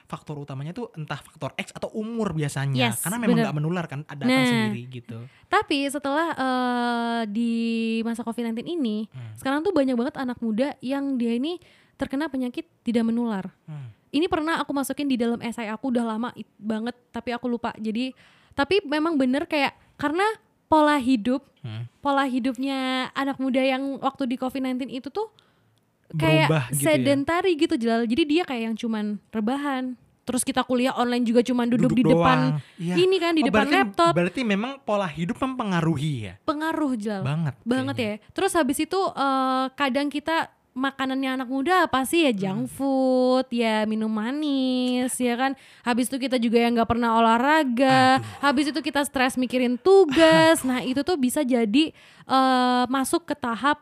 faktor 0.03 0.35
utamanya 0.35 0.75
tuh 0.75 0.91
entah 0.99 1.23
faktor 1.23 1.55
X 1.55 1.71
atau 1.71 1.87
umur 1.95 2.35
biasanya 2.35 2.91
Yes, 2.91 2.99
karena 2.99 3.15
memang 3.23 3.47
nggak 3.47 3.55
menular 3.55 3.85
kan 3.87 4.03
datang 4.03 4.27
Nah. 4.27 4.43
sendiri 4.43 4.83
gitu. 4.91 5.23
Tapi 5.47 5.87
setelah 5.87 6.27
eh, 6.35 7.21
di 7.31 7.53
masa 8.03 8.27
COVID-19 8.27 8.67
ini, 8.67 9.07
Hmm. 9.07 9.39
sekarang 9.39 9.63
tuh 9.63 9.71
banyak 9.71 9.95
banget 9.95 10.19
anak 10.19 10.35
muda 10.43 10.75
yang 10.83 11.15
dia 11.15 11.31
ini 11.31 11.63
terkena 11.95 12.27
penyakit 12.27 12.67
tidak 12.83 13.07
menular. 13.07 13.55
Hmm. 13.71 13.87
Ini 14.11 14.27
pernah 14.27 14.59
aku 14.59 14.75
masukin 14.75 15.07
di 15.07 15.15
dalam 15.15 15.39
esai 15.39 15.71
aku 15.71 15.95
udah 15.95 16.03
lama 16.03 16.35
banget, 16.59 16.95
tapi 17.15 17.31
aku 17.31 17.47
lupa. 17.47 17.71
Jadi, 17.79 18.11
tapi 18.51 18.83
memang 18.83 19.15
bener 19.15 19.47
kayak 19.47 19.84
karena 19.95 20.25
pola 20.65 20.97
hidup, 20.97 21.45
Hmm. 21.59 21.89
pola 21.97 22.23
hidupnya 22.23 22.77
anak 23.11 23.37
muda 23.37 23.57
yang 23.57 23.97
waktu 23.97 24.27
di 24.27 24.35
COVID-19 24.35 24.85
itu 24.87 25.09
tuh 25.09 25.33
kayak 26.11 26.45
Berubah 26.45 26.63
gitu 26.69 26.77
ya. 26.77 26.83
sedentary 26.87 27.51
gitu 27.55 27.75
Jelal. 27.75 28.05
Jadi 28.05 28.23
dia 28.23 28.43
kayak 28.43 28.63
yang 28.63 28.75
cuman 28.75 29.05
rebahan. 29.29 29.97
Terus 30.21 30.41
kita 30.41 30.61
kuliah 30.61 30.89
online 30.91 31.21
juga 31.21 31.41
cuman 31.41 31.65
duduk, 31.67 31.93
di 31.93 32.01
doang. 32.01 32.17
depan 32.17 32.37
Iya. 32.75 32.95
ini 32.97 33.15
kan 33.15 33.33
di 33.33 33.41
Oh, 33.41 33.47
depan 33.47 33.61
berarti, 33.63 33.77
laptop. 33.79 34.11
Berarti 34.11 34.41
memang 34.41 34.71
pola 34.79 35.05
hidup 35.05 35.37
mempengaruhi 35.37 36.13
ya. 36.23 36.33
Pengaruh 36.41 36.93
Jelal. 36.95 37.21
Banget. 37.21 37.53
banget 37.61 37.93
kayaknya. 37.95 38.17
ya. 38.19 38.29
Terus 38.31 38.51
habis 38.53 38.77
itu 38.79 38.99
eh, 39.07 39.65
kadang 39.71 40.07
kita 40.07 40.49
makanannya 40.75 41.39
anak 41.39 41.47
muda 41.47 41.87
apa 41.87 42.03
sih 42.03 42.27
ya 42.27 42.31
Hmm. 42.31 42.37
junk 42.37 42.63
food, 42.69 43.47
ya 43.49 43.87
minum 43.87 44.11
manis, 44.11 45.15
ya 45.15 45.33
kan. 45.33 45.55
Habis 45.81 46.11
itu 46.11 46.19
kita 46.19 46.35
juga 46.35 46.59
yang 46.59 46.75
nggak 46.75 46.91
pernah 46.91 47.15
olahraga. 47.15 48.19
Habis 48.43 48.69
itu 48.69 48.79
kita 48.83 49.01
stres 49.01 49.39
mikirin 49.39 49.79
tugas. 49.79 50.61
Nah 50.67 50.83
itu 50.83 50.99
tuh 51.01 51.15
bisa 51.15 51.41
jadi 51.41 51.95
eh, 52.27 52.83
masuk 52.85 53.23
ke 53.23 53.33
tahap 53.33 53.79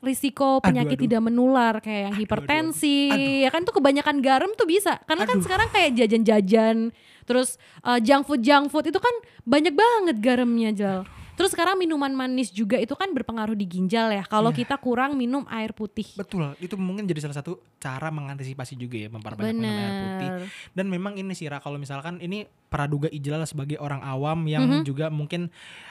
risiko 0.00 0.60
penyakit 0.60 1.00
aduh. 1.00 1.04
tidak 1.08 1.22
menular 1.22 1.74
kayak 1.80 2.12
yang 2.12 2.12
Aduh, 2.12 2.20
aduh, 2.20 2.20
hipertensi 2.20 2.98
aduh. 3.08 3.40
ya 3.40 3.48
kan 3.48 3.64
tuh 3.64 3.72
kebanyakan 3.72 4.16
garam 4.20 4.52
tuh 4.52 4.68
bisa 4.68 5.00
karena 5.08 5.24
kan 5.24 5.40
Aduh. 5.40 5.44
sekarang 5.48 5.68
kayak 5.72 5.90
jajan-jajan 5.96 6.92
terus 7.24 7.56
eh, 7.80 7.98
junk 8.04 8.28
food 8.28 8.44
junk 8.44 8.68
food 8.68 8.84
itu 8.84 9.00
kan 9.00 9.14
banyak 9.48 9.72
banget 9.72 10.16
garamnya 10.20 10.76
Jal 10.76 11.00
terus 11.34 11.50
sekarang 11.50 11.74
minuman 11.76 12.10
manis 12.10 12.48
juga 12.48 12.76
itu 12.76 12.92
kan 12.92 13.10
berpengaruh 13.10 13.52
di 13.52 13.66
ginjal 13.66 14.08
ya 14.08 14.22
kalau 14.22 14.48
Iya. 14.48 14.58
kita 14.60 14.74
kurang 14.76 15.14
minum 15.14 15.42
air 15.46 15.70
putih 15.70 16.06
Betul, 16.14 16.54
itu 16.58 16.74
mungkin 16.74 17.04
jadi 17.04 17.20
salah 17.20 17.36
satu 17.36 17.58
cara 17.76 18.08
mengantisipasi 18.08 18.74
juga 18.74 18.96
ya 18.96 19.08
memperbanyak 19.08 19.50
minum 19.50 19.66
air 19.70 19.92
putih. 20.00 20.28
Dan 20.72 20.86
memang 20.86 21.14
ini 21.14 21.32
sih 21.32 21.44
Ra, 21.44 21.58
kalau 21.58 21.76
misalkan 21.76 22.16
ini 22.18 22.42
praduga 22.66 23.06
ijlal 23.08 23.44
sebagai 23.44 23.78
orang 23.78 24.00
awam 24.00 24.44
yang 24.44 24.62
Mhm. 24.64 24.82
juga 24.82 25.06
mungkin 25.06 25.46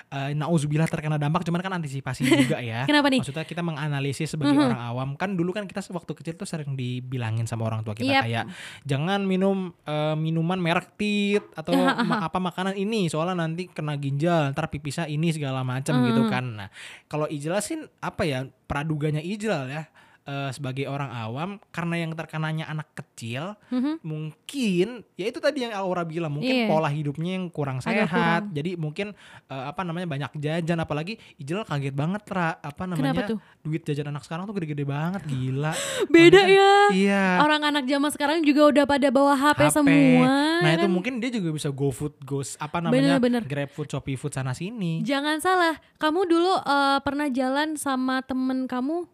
uh, 0.09 0.29
nauzubillah 0.31 0.85
terkena 0.85 1.15
dampak 1.15 1.41
cuman 1.41 1.59
kan 1.59 1.73
antisipasi 1.73 2.21
juga 2.45 2.59
ya. 2.59 2.83
kenapa 2.83 3.07
nih 3.07 3.19
Maksudnya 3.19 3.43
kita 3.43 3.61
menganalisis 3.61 4.29
sebagai 4.29 4.53
Mhm. 4.53 4.67
orang 4.67 4.81
awam 4.83 5.09
kan 5.13 5.33
dulu 5.33 5.51
kan 5.51 5.63
kita 5.63 5.79
waktu 5.89 6.11
kecil 6.13 6.35
tuh 6.35 6.45
sering 6.45 6.73
dibilangin 6.73 7.43
sama 7.43 7.65
orang 7.65 7.81
tua 7.81 7.93
kita 7.93 8.11
Yap. 8.13 8.23
kayak 8.23 8.45
jangan 8.83 9.23
minum 9.23 9.71
uh, 9.81 10.13
minuman 10.13 10.55
merek 10.55 10.93
tit 10.93 11.41
atau 11.53 11.71
ma- 12.05 12.21
apa 12.21 12.37
makanan 12.37 12.75
ini 12.75 13.07
soalnya 13.07 13.39
nanti 13.39 13.65
kena 13.65 13.95
ginjal 13.95 14.51
ntar 14.51 14.67
pipisnya 14.67 15.07
ini 15.07 15.32
segala 15.33 15.65
macam 15.65 15.97
gitu 16.05 16.23
Mhm. 16.23 16.29
kan. 16.29 16.45
Nah 16.45 16.69
kalau 17.09 17.25
ijlal 17.25 17.59
sih 17.59 17.81
apa 17.99 18.23
ya 18.23 18.39
praduganya 18.69 19.19
ijlal 19.19 19.65
ya 19.67 19.89
uh, 20.25 20.49
sebagai 20.49 20.85
orang 20.85 21.09
awam 21.09 21.49
karena 21.69 21.95
yang 21.99 22.11
terkenanya 22.11 22.65
anak 22.65 22.87
kecil 22.93 23.55
Mhm. 23.69 24.01
mungkin 24.03 24.87
ya 25.13 25.25
itu 25.25 25.37
tadi 25.37 25.63
yang 25.63 25.73
Aura 25.73 26.03
bilang 26.03 26.31
mungkin 26.31 26.51
Iya. 26.55 26.67
pola 26.67 26.87
hidupnya 26.87 27.35
yang 27.35 27.47
kurang 27.47 27.77
Agak 27.77 28.07
sehat 28.07 28.09
kurang. 28.43 28.53
jadi 28.53 28.71
mungkin 28.75 29.07
eh, 29.45 29.63
apa 29.65 29.81
namanya 29.81 30.05
banyak 30.05 30.31
jajan 30.35 30.79
apalagi 30.79 31.13
Ijel 31.35 31.61
kaget 31.61 31.91
banget 31.91 32.23
ra 32.27 32.55
apa 32.55 32.83
namanya 32.83 33.35
duit 33.59 33.81
jajan 33.81 34.09
anak 34.09 34.23
sekarang 34.23 34.43
tuh 34.43 34.53
gede-gede 34.53 34.83
banget 34.83 35.23
gila 35.23 35.73
beda 36.13 36.39
Maksudnya- 36.39 36.47
ya 36.49 36.73
iya 36.93 37.23
orang 37.39 37.61
anak 37.65 37.83
zaman 37.85 38.09
sekarang 38.09 38.37
juga 38.41 38.61
udah 38.69 38.85
pada 38.85 39.07
bawa 39.09 39.33
HP, 39.33 39.59
HP. 39.61 39.71
semua 39.73 40.31
nah 40.59 40.71
itu 40.71 40.85
kan? 40.85 40.91
mungkin 40.91 41.13
dia 41.17 41.29
juga 41.29 41.49
bisa 41.51 41.69
go 41.69 41.89
food 41.89 42.15
go 42.21 42.39
apa 42.39 42.77
namanya 42.79 43.17
Bener-bener. 43.17 43.41
grab 43.43 43.69
food 43.69 43.87
shopee 43.87 44.15
food 44.15 44.31
sana 44.31 44.51
sini 44.51 45.03
Jangan 45.03 45.39
salah, 45.39 45.75
kamu 45.95 46.25
dulu 46.25 46.53
eh, 46.55 46.99
pernah 47.01 47.27
jalan 47.27 47.75
sama 47.75 48.21
temen 48.21 48.65
kamu 48.65 49.05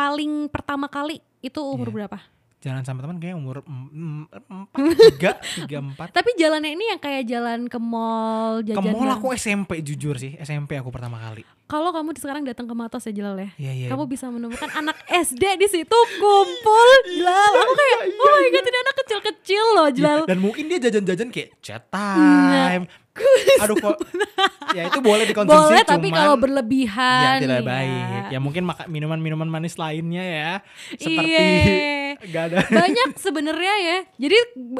paling 0.00 0.48
pertama 0.48 0.88
kali 0.88 1.20
itu 1.40 1.60
umur 1.60 1.86
Iya. 1.86 1.96
berapa? 1.98 2.18
jalan 2.60 2.84
sama 2.84 3.00
teman 3.00 3.16
kayak 3.16 3.32
umur 3.34 3.64
em- 3.64 3.88
em- 4.28 4.28
empat 4.28 4.76
tiga 5.08 5.32
tiga 5.56 5.80
empat 5.80 6.12
Tapi 6.12 6.36
jalannya 6.36 6.68
ini 6.70 6.84
yang 6.86 7.00
kayak 7.00 7.24
jalan 7.24 7.64
ke 7.64 7.80
mall, 7.80 8.60
ke 8.60 8.68
jajan. 8.68 8.84
mall 8.86 9.00
bareng. 9.00 9.16
aku 9.16 9.26
SMP 9.32 9.80
jujur 9.80 10.12
sih 10.14 10.36
SMP 10.38 10.76
aku 10.76 10.88
pertama 10.88 11.16
kali 11.18 11.40
Kalau 11.64 11.88
kamu 11.88 12.12
sekarang 12.14 12.44
datang 12.44 12.66
ke 12.66 12.74
Matos 12.74 13.00
ya 13.02 13.12
Jelal 13.14 13.36
ya. 13.38 13.48
iya 13.56 13.72
iya 13.74 13.88
Kamu 13.88 14.04
bisa 14.04 14.28
menemukan 14.28 14.68
anak 14.74 14.92
SD 15.08 15.40
di 15.56 15.68
situ 15.70 15.98
kumpul 16.18 16.88
Jelal. 17.10 17.52
Aku 17.56 17.72
kayak, 17.72 17.98
oh 18.18 18.28
my 18.28 18.48
god 18.50 18.64
ini 18.66 18.79
anak 18.90 18.96
kecil-kecil 18.98 19.64
loh 19.72 19.86
Iya, 19.86 19.96
Jelal. 19.96 20.20
dan 20.26 20.38
mungkin 20.38 20.64
dia 20.66 20.78
jajan-jajan 20.80 21.28
kayak 21.30 21.48
chat 21.60 21.82
Nah, 21.88 22.74
time. 22.74 22.84
Aduh 23.60 23.76
kok 23.76 23.98
ya 24.76 24.86
itu 24.86 25.02
boleh 25.02 25.26
dikonsumsi 25.26 25.52
Boleh 25.52 25.82
tapi 25.82 26.08
kalau 26.08 26.38
ya 26.38 26.40
berlebihan 26.40 27.38
tidak 27.42 27.60
ya. 27.60 27.66
baik. 27.66 28.22
Ya 28.30 28.38
mungkin 28.38 28.62
minuman-minuman 28.86 29.44
manis 29.44 29.74
lainnya 29.76 30.22
ya 30.22 30.50
seperti 30.94 31.28
Iya. 31.28 31.46
gak 32.32 32.42
ada 32.48 32.56
banyak 32.64 33.08
sebenarnya 33.18 33.74
ya. 33.76 33.98
Jadi 34.16 34.36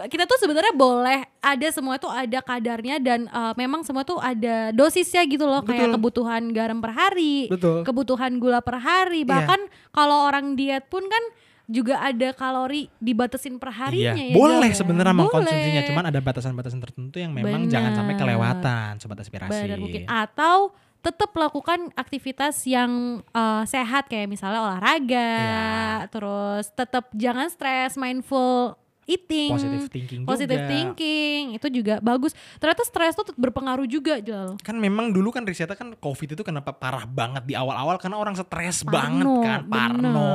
kita 0.09 0.25
tuh 0.25 0.39
sebenarnya 0.39 0.73
boleh 0.73 1.21
ada 1.41 1.69
semua 1.69 1.99
tuh 1.99 2.09
ada 2.09 2.39
kadarnya 2.41 2.97
dan 2.97 3.27
uh, 3.29 3.53
memang 3.55 3.83
semua 3.83 4.07
tuh 4.07 4.17
ada 4.17 4.71
dosisnya 4.71 5.27
gitu 5.27 5.45
loh 5.45 5.61
kayak 5.61 5.91
Betul. 5.91 5.95
kebutuhan 5.99 6.43
garam 6.51 6.79
per 6.79 6.93
hari, 6.93 7.51
Betul. 7.51 7.83
kebutuhan 7.83 8.39
gula 8.39 8.63
per 8.63 8.79
hari. 8.79 9.27
Iya. 9.27 9.29
Bahkan 9.29 9.61
kalau 9.91 10.25
orang 10.25 10.55
diet 10.55 10.87
pun 10.87 11.03
kan 11.03 11.25
juga 11.71 12.03
ada 12.03 12.35
kalori 12.35 12.91
dibatasin 12.99 13.57
per 13.57 13.71
harinya 13.71 14.19
Iya, 14.19 14.27
ya. 14.29 14.35
boleh 14.35 14.71
ya? 14.75 14.77
sebenarnya 14.77 15.15
mengkonsumsinya, 15.15 15.83
cuman 15.87 16.05
ada 16.11 16.19
batasan-batasan 16.19 16.83
tertentu 16.83 17.17
yang 17.17 17.31
memang 17.31 17.71
jangan 17.71 17.95
sampai 17.95 18.19
kelewatan 18.19 18.99
sobat 18.99 19.23
aspirasi. 19.23 19.71
Benar 19.71 19.79
mungkin 19.79 20.03
atau 20.05 20.75
tetap 21.01 21.33
lakukan 21.33 21.95
aktivitas 21.95 22.67
yang 22.67 23.23
eh, 23.25 23.63
sehat 23.65 24.11
kayak 24.11 24.29
misalnya 24.29 24.61
olahraga, 24.61 25.33
Iya. 25.39 26.11
terus 26.11 26.69
tetap 26.75 27.09
jangan 27.15 27.47
stres, 27.49 27.95
mindful 27.95 28.75
eating, 29.11 29.51
Positive 29.51 29.91
thinking 29.91 30.21
positive 30.23 30.63
juga. 30.63 30.71
thinking 30.71 31.43
itu 31.59 31.67
juga 31.83 31.95
bagus. 31.99 32.31
Ternyata 32.63 32.87
stres 32.87 33.19
tuh 33.19 33.27
berpengaruh 33.35 33.91
juga 33.91 34.23
Jal. 34.23 34.55
Kan 34.63 34.79
memang 34.79 35.11
dulu 35.11 35.35
kan 35.35 35.43
risetnya 35.43 35.75
kan 35.75 35.99
COVID 35.99 36.39
itu 36.39 36.43
kenapa 36.47 36.71
parah 36.71 37.03
banget 37.03 37.43
di 37.51 37.59
awal-awal 37.59 37.99
karena 37.99 38.17
orang 38.17 38.39
stres 38.39 38.87
Parno, 38.87 38.95
banget 38.95 39.27
kan, 39.43 39.61
parno. 39.67 40.31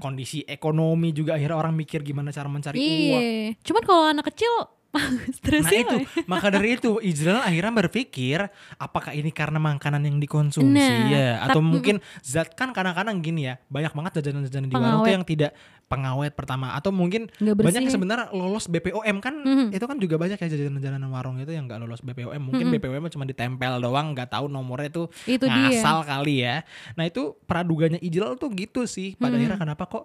Kondisi 0.00 0.40
ekonomi 0.48 1.12
juga 1.12 1.36
akhirnya 1.36 1.60
orang 1.60 1.76
mikir 1.76 2.00
gimana 2.00 2.32
cara 2.32 2.48
mencari 2.48 2.80
uang. 2.80 2.88
Iya. 2.88 3.20
Cuman 3.60 3.82
kalau 3.84 4.04
anak 4.08 4.24
kecil 4.32 4.75
Nah 5.16 5.30
stresnya 5.30 5.78
itu, 5.78 5.96
maka 6.24 6.48
dari 6.48 6.74
itu 6.74 6.98
Israel 7.00 7.40
akhirnya 7.40 7.72
berpikir 7.76 8.38
apakah 8.76 9.12
ini 9.12 9.28
karena 9.28 9.56
makanan 9.56 10.02
yang 10.02 10.16
dikonsumsi 10.16 10.72
Nah, 10.72 11.06
ya 11.06 11.28
atau 11.42 11.60
mungkin 11.60 11.96
zat 12.20 12.52
kan 12.52 12.70
kadang-kadang 12.70 13.18
gini 13.18 13.46
ya 13.46 13.60
banyak 13.66 13.92
banget 13.92 14.12
jajanan-jajanan 14.18 14.66
di 14.66 14.74
warung 14.74 14.82
tuh 14.82 14.92
Pengawet. 15.02 15.12
yang 15.12 15.24
tidak 15.24 15.52
pengawet 15.86 16.32
pertama 16.32 16.74
atau 16.74 16.90
mungkin 16.90 17.30
banyak 17.38 17.78
yang 17.80 17.92
sebenarnya 17.92 18.26
lolos 18.30 18.66
BPOM 18.66 19.16
kan 19.18 19.34
Mhm. 19.36 19.66
itu 19.70 19.84
kan 19.84 19.96
juga 19.96 20.16
banyak 20.16 20.34
ya 20.36 20.48
jajanan-jajanan 20.48 21.06
warung 21.06 21.38
itu 21.38 21.48
yang 21.48 21.64
nggak 21.64 21.78
lolos 21.78 22.02
BPOM 22.02 22.42
mungkin 22.42 22.66
Mhm. 22.66 22.74
BPOM 22.74 23.04
cuma 23.08 23.22
ditempel 23.22 23.78
doang 23.78 24.10
nggak 24.10 24.28
tahu 24.28 24.46
nomornya 24.46 24.88
itu 24.88 25.02
itu 25.26 25.46
dia. 25.46 25.70
ngasal 25.70 26.02
kali 26.02 26.42
ya 26.42 26.66
nah 26.92 27.04
itu 27.04 27.38
praduganya 27.46 27.98
Ijlal 27.98 28.34
tuh 28.34 28.50
gitu 28.50 28.82
sih 28.84 29.14
pada 29.14 29.32
Mhm. 29.32 29.38
akhirnya 29.38 29.58
kenapa 29.60 29.84
kok 29.84 30.04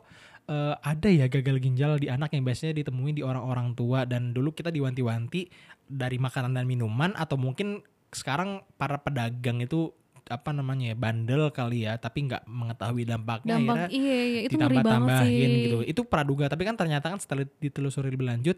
eh, 0.51 0.75
ada 0.83 1.07
ya 1.07 1.31
gagal 1.31 1.63
ginjal 1.63 1.95
di 1.95 2.11
anak 2.11 2.35
yang 2.35 2.43
biasanya 2.43 2.83
ditemui 2.83 3.15
di 3.15 3.23
orang-orang 3.23 3.71
tua 3.71 4.03
dan 4.03 4.35
dulu 4.35 4.51
kita 4.51 4.67
diwanti-wanti 4.67 5.47
dari 5.87 6.19
makanan 6.19 6.59
dan 6.59 6.67
minuman 6.67 7.15
atau 7.15 7.39
mungkin 7.39 7.79
sekarang 8.11 8.59
para 8.75 8.99
pedagang 8.99 9.63
itu 9.63 9.95
apa 10.27 10.53
namanya 10.53 10.93
ya 10.93 10.95
bandel 10.95 11.49
kali 11.51 11.83
ya 11.87 11.97
tapi 11.97 12.29
nggak 12.29 12.45
mengetahui 12.45 13.03
dampaknya 13.03 13.57
Dampak 13.57 13.75
akhirnya 13.75 13.89
iya, 13.91 14.19
iya 14.23 14.41
itu 14.47 14.55
ngeri 14.55 14.77
banget 14.79 15.17
sih. 15.25 15.35
gitu. 15.35 15.77
Itu 15.83 16.01
praduga, 16.05 16.45
tapi 16.47 16.63
kan 16.63 16.75
ternyata 16.77 17.09
kan 17.09 17.19
setelah 17.19 17.43
ditelusuri 17.59 18.13
lebih 18.13 18.27
lanjut 18.29 18.57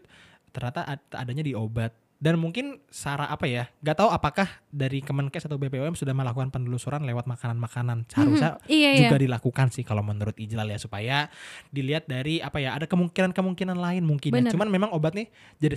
ternyata 0.54 0.86
ad- 0.86 1.14
adanya 1.14 1.42
di 1.42 1.56
obat. 1.56 1.90
Dan 2.16 2.40
mungkin 2.40 2.80
Sarah 2.88 3.28
apa 3.28 3.44
ya? 3.44 3.68
Gak 3.80 4.00
tahu 4.00 4.08
apakah 4.08 4.48
dari 4.68 5.04
Kemenkes 5.04 5.44
atau 5.44 5.60
BPOM 5.60 5.92
sudah 5.92 6.16
melakukan 6.16 6.48
penelusuran 6.48 7.04
lewat 7.04 7.28
makanan-makanan. 7.28 8.08
Seharusnya 8.08 8.56
Mhm, 8.56 8.70
iya, 8.70 8.88
iya. 8.96 9.00
juga 9.04 9.16
dilakukan 9.20 9.68
sih 9.68 9.84
kalau 9.84 10.00
menurut 10.00 10.32
Ijlal 10.34 10.72
ya 10.72 10.78
supaya 10.80 11.28
dilihat 11.68 12.08
dari 12.08 12.40
apa 12.40 12.58
ya 12.58 12.72
ada 12.74 12.88
kemungkinan-kemungkinan 12.88 13.76
lain 13.76 14.02
mungkin. 14.02 14.32
ya. 14.32 14.48
Cuman 14.48 14.72
memang 14.72 14.90
obat 14.90 15.12
nih 15.12 15.28
jadi 15.60 15.76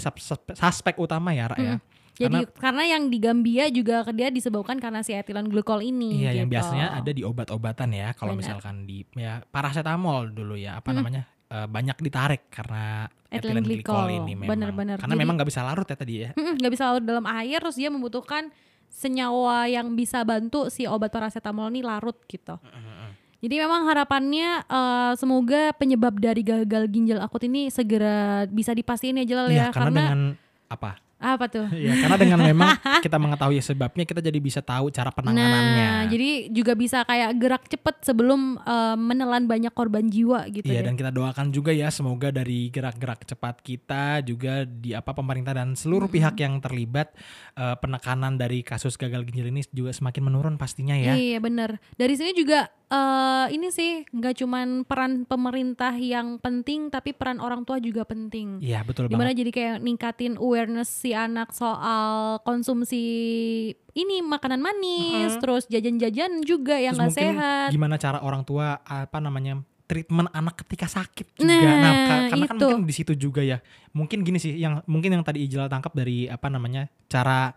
suspek 0.56 0.96
utama 0.98 1.36
ya, 1.36 1.52
Ra, 1.52 1.58
ya. 1.58 1.76
Mhm. 1.78 1.96
Jadi 2.18 2.50
karena, 2.58 2.82
yang 2.90 3.14
di 3.14 3.22
Gambia 3.22 3.70
juga 3.70 4.02
dia 4.10 4.34
disebabkan 4.34 4.82
karena 4.82 5.06
si 5.06 5.14
etilen 5.14 5.46
glikol 5.46 5.86
ini. 5.86 6.26
Iya, 6.26 6.42
yang 6.42 6.50
gitu. 6.50 6.58
biasanya 6.58 6.98
ada 6.98 7.12
di 7.14 7.22
obat-obatan 7.22 7.94
ya. 7.94 8.10
Kalau 8.18 8.34
misalkan 8.34 8.90
di 8.90 9.06
ya 9.14 9.46
paracetamol 9.46 10.34
dulu 10.34 10.58
ya, 10.58 10.82
apa 10.82 10.90
Hmm. 10.90 10.98
namanya? 10.98 11.30
Eh, 11.48 11.68
banyak 11.68 11.98
ditarik 12.00 12.48
karena 12.50 13.08
Ethylene 13.28 13.60
glycol 13.60 14.08
ini 14.08 14.34
memang. 14.40 14.56
Benar-benar. 14.56 14.96
Karena 15.04 15.14
Jadi- 15.16 15.24
memang 15.28 15.36
nggak 15.36 15.50
bisa 15.52 15.62
larut 15.64 15.84
ya 15.84 15.98
tadi 16.00 16.14
ya. 16.24 16.30
Nggak 16.36 16.72
bisa 16.72 16.84
larut 16.92 17.04
dalam 17.04 17.26
air 17.28 17.60
terus 17.60 17.76
dia 17.76 17.92
membutuhkan 17.92 18.48
senyawa 18.88 19.68
yang 19.68 19.94
bisa 19.94 20.24
bantu 20.24 20.72
si 20.72 20.88
obat 20.88 21.12
paracetamol 21.12 21.68
ini 21.70 21.84
larut 21.84 22.16
gitu. 22.26 22.56
Jadi 23.38 23.56
memang 23.62 23.86
harapannya 23.86 24.66
eh, 24.66 25.14
semoga 25.20 25.76
penyebab 25.78 26.18
dari 26.18 26.42
gagal 26.42 26.90
ginjal 26.90 27.20
akut 27.22 27.44
ini 27.46 27.70
segera 27.70 28.48
bisa 28.50 28.74
dipastiin 28.74 29.22
ya 29.22 29.26
Jelal 29.28 29.48
Iya, 29.54 29.60
ya 29.60 29.68
karena, 29.70 29.92
dengan 29.94 30.20
apa? 30.72 30.98
Apa 31.18 31.46
tuh? 31.48 31.66
ya, 31.72 31.98
karena 31.98 32.16
dengan 32.16 32.40
memang 32.50 32.70
kita 33.00 33.18
mengetahui 33.18 33.58
sebabnya 33.58 34.04
kita 34.04 34.20
jadi 34.20 34.38
bisa 34.38 34.62
tahu 34.62 34.88
cara 34.88 35.10
penanganannya. 35.10 35.90
Nah, 35.90 36.02
jadi 36.06 36.30
juga 36.48 36.74
bisa 36.74 37.02
kayak 37.02 37.32
gerak 37.36 37.64
cepet 37.66 37.96
sebelum 38.04 38.58
eh, 38.58 38.96
menelan 38.96 39.46
banyak 39.46 39.72
korban 39.72 40.06
jiwa 40.06 40.46
gitu 40.48 40.64
Iya 40.64 40.82
deh. 40.82 40.86
dan 40.86 40.96
kita 40.96 41.10
doakan 41.10 41.50
juga 41.50 41.72
ya 41.72 41.90
semoga 41.90 42.30
dari 42.30 42.70
gerak-gerak 42.70 43.26
cepat 43.26 43.60
kita 43.60 44.22
juga 44.22 44.62
di 44.64 44.92
apa 44.92 45.12
pemerintah 45.12 45.54
dan 45.54 45.74
seluruh 45.74 46.06
pihak 46.06 46.38
yang 46.38 46.62
terlibat 46.62 47.14
eh, 47.54 47.76
penekanan 47.78 48.36
dari 48.36 48.62
kasus 48.62 48.94
gagal 48.94 49.26
ginjal 49.26 49.50
ini 49.50 49.66
juga 49.70 49.90
semakin 49.90 50.22
menurun 50.24 50.56
pastinya 50.56 50.94
ya. 50.94 51.14
Iya 51.14 51.40
bener. 51.40 51.82
Dari 51.94 52.14
sini 52.14 52.32
juga 52.32 52.70
eh 52.88 53.46
ini 53.52 53.68
sih 53.68 54.08
nggak 54.08 54.36
cuman 54.38 54.68
peran 54.84 55.28
pemerintah 55.28 55.92
yang 55.94 56.38
penting, 56.38 56.88
tapi 56.88 57.12
peran 57.12 57.40
orang 57.40 57.64
tua 57.64 57.80
juga 57.80 58.08
penting. 58.08 58.62
Iya 58.62 58.84
betul 58.84 59.10
Di 59.10 59.16
mana 59.16 59.28
banget. 59.28 59.40
jadi 59.42 59.52
kayak 59.52 59.76
ningkatin 59.82 60.34
awareness 60.38 60.88
si 61.08 61.16
anak 61.16 61.50
soal 61.52 62.44
konsumsi 62.44 63.04
ini 63.94 64.20
makanan 64.20 64.60
manis, 64.60 65.32
Mhm. 65.32 65.40
terus 65.40 65.64
jajan-jajan 65.66 66.44
juga 66.44 66.76
yang 66.76 66.94
nggak 66.94 67.16
sehat. 67.16 67.68
gimana 67.72 67.96
cara 67.96 68.20
orang 68.20 68.44
tua 68.44 68.84
apa 68.84 69.18
namanya 69.18 69.58
treatment 69.84 70.28
anak 70.30 70.60
ketika 70.60 70.84
sakit 70.86 71.40
juga. 71.40 71.48
Nah, 71.48 71.94
ka- 72.04 72.24
karena 72.30 72.46
kan 72.46 72.56
itu. 72.56 72.66
mungkin 72.68 72.84
di 72.84 72.94
situ 72.94 73.14
juga 73.16 73.40
ya. 73.40 73.64
Mungkin 73.92 74.20
gini 74.22 74.36
sih 74.36 74.54
yang 74.54 74.84
mungkin 74.84 75.10
yang 75.10 75.24
tadi 75.24 75.48
Ijal 75.48 75.66
tangkap 75.66 75.96
dari 75.96 76.28
apa 76.28 76.52
namanya 76.52 76.92
cara 77.08 77.56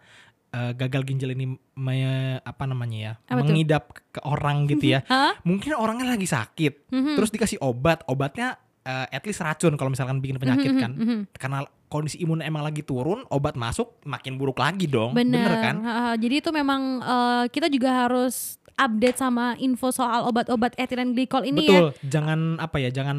eh, 0.51 0.75
gagal 0.75 1.07
ginjal 1.07 1.31
ini 1.31 1.47
me- 1.77 2.43
apa 2.43 2.67
namanya 2.67 2.99
ya 2.99 3.13
Apa 3.25 3.39
tuh? 3.39 3.55
mengidap 3.55 3.95
ke 4.11 4.19
orang 4.21 4.67
gitu 4.67 4.83
ya. 4.89 5.07
Mungkin 5.47 5.75
orangnya 5.75 6.11
lagi 6.11 6.27
sakit, 6.27 6.91
Mhm. 6.91 7.15
terus 7.15 7.31
dikasih 7.31 7.59
obat, 7.61 8.03
obatnya 8.07 8.59
eh, 8.81 9.07
at 9.09 9.23
least 9.23 9.41
racun 9.41 9.75
kalau 9.75 9.89
misalkan 9.89 10.19
bikin 10.19 10.37
penyakit 10.37 10.71
Mhm, 10.71 10.81
kan. 10.81 10.93
mhm, 10.93 11.05
mhm. 11.05 11.21
Karena 11.35 11.59
kondisi 11.87 12.19
imun 12.19 12.41
emang 12.41 12.63
lagi 12.63 12.81
turun, 12.81 13.27
obat 13.29 13.55
masuk 13.55 13.99
makin 14.05 14.37
buruk 14.37 14.57
lagi 14.57 14.87
dong. 14.87 15.11
Bener, 15.13 15.43
Bener 15.43 15.55
kan? 15.59 15.77
Ha. 15.83 15.93
Jadi 16.15 16.35
itu 16.39 16.51
memang 16.51 16.81
eh, 16.99 17.45
kita 17.49 17.67
juga 17.67 18.07
harus 18.07 18.57
update 18.75 19.19
sama 19.19 19.53
info 19.59 19.93
soal 19.93 20.25
obat-obat 20.25 20.73
etilen 20.75 21.13
glikol 21.13 21.45
ini 21.45 21.61
ya. 21.61 21.69
Betul, 21.69 21.89
jangan 22.09 22.57
apa 22.57 22.81
ya, 22.81 22.89
jangan 22.89 23.19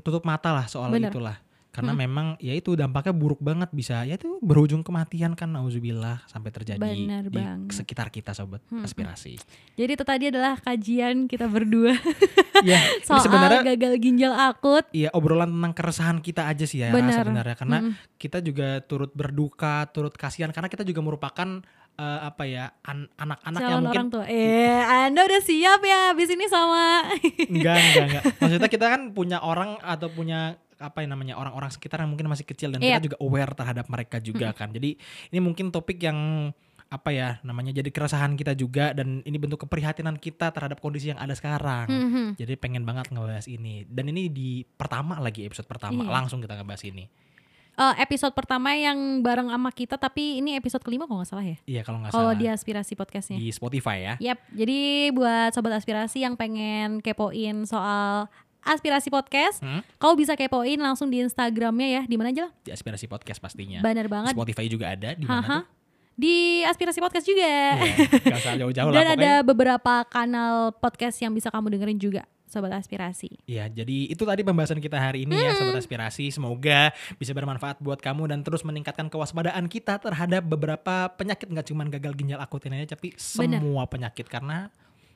tutup 0.00 0.24
mata 0.24 0.50
lah 0.50 0.64
soal 0.64 0.88
Bener. 0.88 1.12
itulah. 1.12 1.36
Karena 1.72 1.96
memang 1.96 2.36
ya 2.36 2.52
itu 2.52 2.76
dampaknya 2.76 3.10
buruk 3.10 3.40
banget 3.40 3.72
bisa 3.72 4.04
ya 4.04 4.14
itu 4.14 4.36
berujung 4.38 4.80
kematian 4.80 5.32
kan 5.32 5.48
nauzubillah 5.48 6.20
sampai 6.26 6.52
terjadi 6.52 6.76
Bener 6.78 7.24
di 7.24 7.32
banget. 7.34 7.72
sekitar 7.72 8.12
kita 8.12 8.30
sobat 8.30 8.60
aspirasi. 8.76 9.40
Jadi 9.72 9.90
itu 9.90 10.04
tadi 10.04 10.28
adalah 10.28 10.54
kajian 10.54 11.24
kita 11.24 11.48
berdua 11.48 11.96
ya, 12.62 12.76
soal 13.00 13.24
sebenarnya 13.24 13.64
gagal 13.66 13.96
ginjal 13.98 14.36
akut. 14.36 14.84
ya 14.92 15.08
obrolan 15.10 15.48
tentang 15.50 15.72
keresahan 15.72 16.18
kita 16.18 16.44
aja 16.44 16.62
sih 16.62 16.78
ya 16.78 16.92
Ra, 16.92 17.00
Bener. 17.00 17.16
sebenarnya 17.16 17.56
karena 17.56 17.78
Mm-mm. 17.80 17.92
kita 18.16 18.38
juga 18.38 18.68
turut 18.82 19.08
berduka, 19.10 19.88
turut 19.88 20.12
kasihan 20.12 20.52
karena 20.52 20.68
kita 20.68 20.84
juga 20.84 21.00
merupakan 21.00 21.48
eh, 21.94 22.20
apa 22.22 22.44
ya 22.44 22.68
an- 22.82 23.08
anak-anak 23.14 23.60
yang 23.62 23.80
mungkin 23.80 23.96
orang 23.96 24.08
tua. 24.10 24.24
Eh, 24.28 24.76
Anda 25.08 25.24
udah 25.24 25.40
siap 25.40 25.80
ya 25.80 26.12
habis 26.12 26.28
ini 26.28 26.44
sama 26.46 27.08
enggak 27.42 27.76
enggak 27.80 28.04
enggak. 28.06 28.24
Maksudnya 28.40 28.68
kita 28.68 28.86
kan 28.86 29.00
punya 29.10 29.40
orang 29.40 29.80
atau 29.80 30.08
punya 30.08 30.60
apa 30.82 31.00
yang 31.00 31.14
namanya 31.14 31.34
orang-orang 31.34 31.70
sekitar 31.70 32.02
yang 32.02 32.10
mungkin 32.10 32.26
masih 32.26 32.42
kecil 32.42 32.70
dan 32.70 32.78
Iya. 32.78 32.98
kita 32.98 33.06
juga 33.08 33.18
aware 33.18 33.52
terhadap 33.52 33.86
mereka 33.86 34.16
juga 34.18 34.50
kan. 34.50 34.68
Jadi 34.68 34.98
ini 35.30 35.38
mungkin 35.38 35.70
topik 35.70 35.98
yang 35.98 36.50
apa 36.86 37.08
ya 37.08 37.40
namanya 37.40 37.72
jadi 37.72 37.88
keresahan 37.88 38.36
kita 38.36 38.52
juga 38.52 38.92
dan 38.92 39.24
ini 39.24 39.40
bentuk 39.40 39.64
keprihatinan 39.64 40.20
kita 40.20 40.52
terhadap 40.52 40.76
kondisi 40.76 41.08
yang 41.08 41.16
ada 41.16 41.32
sekarang. 41.32 41.88
Mhm. 41.88 42.26
Jadi 42.36 42.52
pengen 42.56 42.84
banget 42.84 43.08
ngebahas 43.08 43.48
ini 43.48 43.88
dan 43.88 44.04
ini 44.06 44.28
di 44.28 44.60
pertama 44.68 45.16
lagi 45.16 45.40
episode 45.42 45.64
pertama 45.64 46.04
Iya. 46.04 46.12
langsung 46.12 46.44
kita 46.44 46.52
ngebahas 46.52 46.84
ini. 46.84 47.08
Eh, 47.72 47.94
episode 48.04 48.36
pertama 48.36 48.76
yang 48.76 49.24
bareng 49.24 49.48
sama 49.48 49.72
kita 49.72 49.96
tapi 49.96 50.44
ini 50.44 50.60
episode 50.60 50.84
kelima 50.84 51.08
kalau 51.08 51.24
nggak 51.24 51.30
salah 51.32 51.46
ya. 51.48 51.56
Iya 51.64 51.80
kalau 51.80 52.04
nggak 52.04 52.12
Kalau 52.12 52.28
salah 52.28 52.36
di 52.36 52.44
aspirasi 52.44 52.92
podcastnya. 52.92 53.40
di 53.40 53.48
Spotify 53.48 53.96
ya. 53.96 54.14
Yap, 54.20 54.44
jadi 54.52 54.80
buat 55.08 55.56
sobat 55.56 55.80
aspirasi 55.80 56.20
yang 56.20 56.36
pengen 56.36 57.00
kepoin 57.00 57.64
soal 57.64 58.28
aspirasi 58.62 59.08
podcast, 59.08 59.58
Hmm? 59.58 59.82
kau 59.96 60.14
bisa 60.14 60.32
kepoin 60.32 60.76
langsung 60.76 61.06
di 61.06 61.18
Instagramnya 61.18 61.88
ya. 61.90 62.02
Di 62.04 62.14
mana 62.14 62.30
aja 62.30 62.46
lah? 62.46 62.52
Di 62.60 62.70
aspirasi 62.70 63.06
podcast 63.06 63.38
pastinya. 63.38 63.78
Bener 63.80 64.06
Di 64.06 64.12
banget. 64.12 64.32
Spotify 64.32 64.66
juga 64.66 64.86
ada 64.88 65.12
di 65.12 65.24
mana 65.24 65.42
tuh? 65.60 65.64
Di 66.12 66.36
aspirasi 66.62 66.98
podcast 66.98 67.24
juga. 67.24 67.48
Iya, 67.74 67.94
nggak 68.22 68.38
usah 68.38 68.54
jauh-jauh 68.54 68.88
lah 68.88 68.94
Dan 68.94 69.06
pokoknya. 69.08 69.16
ada 69.16 69.32
beberapa 69.42 69.94
kanal 70.06 70.54
podcast 70.74 71.16
yang 71.18 71.32
bisa 71.32 71.48
kamu 71.48 71.72
dengerin 71.72 71.96
juga, 71.96 72.22
sobat 72.44 72.68
aspirasi. 72.70 73.32
Ya, 73.44 73.64
jadi 73.64 74.06
itu 74.06 74.20
tadi 74.20 74.42
pembahasan 74.42 74.76
kita 74.76 74.94
hari 74.94 75.24
ini 75.24 75.32
ya 75.34 75.50
Hmm. 75.50 75.58
Sobat 75.64 75.80
Aspirasi. 75.80 76.28
Semoga 76.28 76.92
bisa 77.16 77.32
bermanfaat 77.32 77.80
buat 77.80 77.96
kamu 77.96 78.28
dan 78.28 78.40
terus 78.40 78.60
meningkatkan 78.60 79.08
kewaspadaan 79.08 79.64
kita 79.66 79.96
terhadap 79.98 80.44
beberapa 80.44 81.08
penyakit 81.10 81.48
nggak 81.48 81.66
cuma 81.66 81.88
gagal 81.88 82.12
ginjal 82.14 82.38
akut 82.38 82.60
ini 82.62 82.76
aja, 82.78 82.92
tapi 82.92 83.16
Bener. 83.16 83.58
semua 83.58 83.88
penyakit 83.88 84.28
karena 84.28 84.68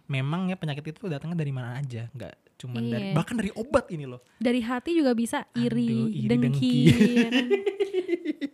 memang 0.07 0.47
ya 0.47 0.57
penyakit 0.57 0.85
itu 0.89 1.07
datangnya 1.07 1.37
dari 1.37 1.51
mana 1.51 1.77
aja, 1.77 2.07
nggak 2.11 2.35
cuma 2.57 2.81
dari 2.81 3.11
Iya. 3.11 3.15
bahkan 3.15 3.37
dari 3.37 3.51
obat 3.53 3.91
ini 3.91 4.05
loh. 4.05 4.25
Dari 4.37 4.61
hati 4.61 4.97
juga 4.97 5.13
bisa 5.13 5.45
iri, 5.53 5.87
Aduh, 5.87 6.09
iri, 6.09 6.27
dengki. 6.27 6.75
ya 6.89 7.27
kan? 7.29 7.45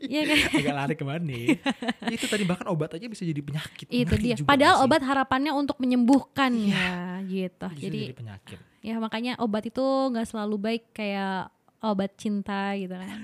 Iya 0.02 0.28
kan? 0.28 0.36
Agak 0.60 0.74
lari 0.76 0.94
ke 0.94 1.04
mana 1.06 1.22
nih? 1.22 1.56
itu 2.10 2.26
tadi 2.26 2.44
bahkan 2.44 2.68
obat 2.68 2.92
aja 2.92 3.06
bisa 3.06 3.24
jadi 3.24 3.40
penyakit. 3.40 3.88
Itu 3.88 4.12
Ngeri 4.12 4.20
dia. 4.20 4.36
Padahal 4.44 4.76
nggak 4.76 4.82
sih? 4.82 4.86
obat 4.90 5.02
harapannya 5.02 5.52
untuk 5.56 5.80
menyembuhkan 5.80 6.52
ya, 6.52 7.22
gitu. 7.24 7.66
bisa 7.72 7.80
Jadi 7.80 8.00
jadi 8.02 8.16
penyakit. 8.16 8.58
Ya 8.82 8.98
makanya 8.98 9.38
obat 9.38 9.64
itu 9.64 9.80
nggak 9.80 10.26
selalu 10.26 10.56
baik 10.60 10.84
kayak 10.92 11.48
obat 11.82 12.14
cinta 12.14 12.72
gitu 12.74 12.94
kan. 12.94 13.18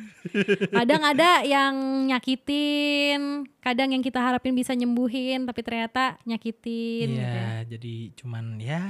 Kadang 0.74 1.02
ada 1.02 1.40
yang 1.42 1.74
nyakitin, 2.06 3.20
kadang 3.58 3.88
yang 3.90 4.02
kita 4.02 4.18
harapin 4.18 4.52
bisa 4.52 4.72
nyembuhin 4.72 5.44
tapi 5.44 5.62
ternyata 5.62 6.18
nyakitin 6.22 7.06
gitu 7.08 7.18
ya. 7.18 7.30
Iya, 7.30 7.50
jadi 7.68 7.94
cuman 8.14 8.44
ya 8.58 8.82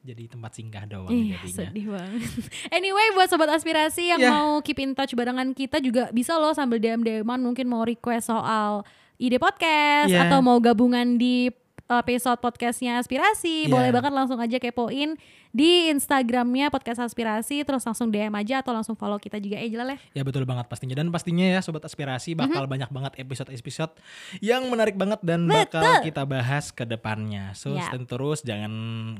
jadi 0.00 0.30
tempat 0.30 0.54
singgah 0.54 0.86
doang 0.86 1.10
Iya 1.10 1.42
jadinya. 1.42 1.56
sedih 1.66 1.86
banget 1.90 2.22
Anyway 2.70 3.06
buat 3.12 3.26
Sobat 3.26 3.50
Aspirasi 3.50 4.08
yang 4.08 4.22
Ya. 4.22 4.30
mau 4.30 4.62
keep 4.62 4.78
in 4.78 4.94
touch 4.94 5.12
barengan 5.12 5.50
kita 5.50 5.82
juga 5.82 6.08
bisa 6.10 6.38
loh 6.38 6.54
sambil 6.54 6.78
dm 6.78 7.02
dm 7.02 7.26
mungkin 7.36 7.66
mau 7.66 7.82
request 7.82 8.30
soal 8.30 8.86
ide 9.18 9.36
podcast 9.36 10.06
Ya. 10.06 10.30
atau 10.30 10.38
mau 10.38 10.56
gabungan 10.56 11.18
di 11.18 11.50
episode 11.88 12.36
podcastnya 12.36 12.98
Aspirasi 12.98 13.64
Ya. 13.64 13.70
boleh 13.70 13.90
banget 13.90 14.10
langsung 14.10 14.36
aja 14.36 14.56
kepoin 14.56 15.14
di 15.50 15.88
Instagramnya 15.88 16.66
podcast 16.66 16.98
Aspirasi 17.00 17.62
terus 17.62 17.80
langsung 17.80 18.08
DM 18.08 18.28
aja 18.32 18.58
atau 18.58 18.70
langsung 18.70 18.92
follow 18.92 19.16
kita 19.16 19.36
juga 19.36 19.56
eh 19.56 19.66
Jalal 19.66 19.94
ya 19.94 19.98
Ya 20.12 20.22
betul 20.22 20.42
banget 20.42 20.66
pastinya 20.66 20.92
dan 20.92 21.08
pastinya 21.08 21.46
ya 21.46 21.60
sobat 21.60 21.80
aspirasi 21.80 22.34
bakal 22.34 22.66
banyak 22.66 22.88
banget 22.88 23.12
episode-episode 23.18 23.94
yang 24.40 24.66
menarik 24.66 24.94
banget 24.94 25.22
dan 25.22 25.46
bakal 25.46 25.80
Betul. 25.80 26.02
kita 26.04 26.22
bahas 26.24 26.68
ke 26.68 26.82
depannya. 26.82 27.52
So 27.52 27.72
Ya. 27.72 27.86
stay 27.86 28.02
terus 28.02 28.42
jangan 28.42 28.72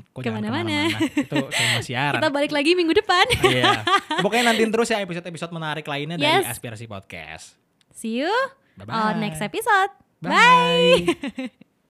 kok 0.09 0.21
Ke 0.21 0.29
mana-mana. 0.29 0.91
Itu 1.09 1.47
kayak 1.49 1.81
siaran. 1.81 2.19
kita 2.19 2.29
balik 2.29 2.51
lagi 2.51 2.73
minggu 2.73 2.91
depan 2.93 3.25
Iya. 3.41 3.81
Pokoknya 4.23 4.51
nantiin 4.51 4.69
terus 4.69 4.87
ya 4.87 4.99
episode-episode 4.99 5.49
menarik 5.49 5.83
lainnya 5.83 6.15
dari 6.15 6.43
Yes. 6.43 6.51
Aspirasi 6.53 6.85
Podcast. 6.85 7.55
see 7.89 8.19
you 8.19 8.33
Bye-bye. 8.75 8.93
on 9.09 9.15
next 9.17 9.39
episode 9.39 9.89
Bye. 10.19 11.57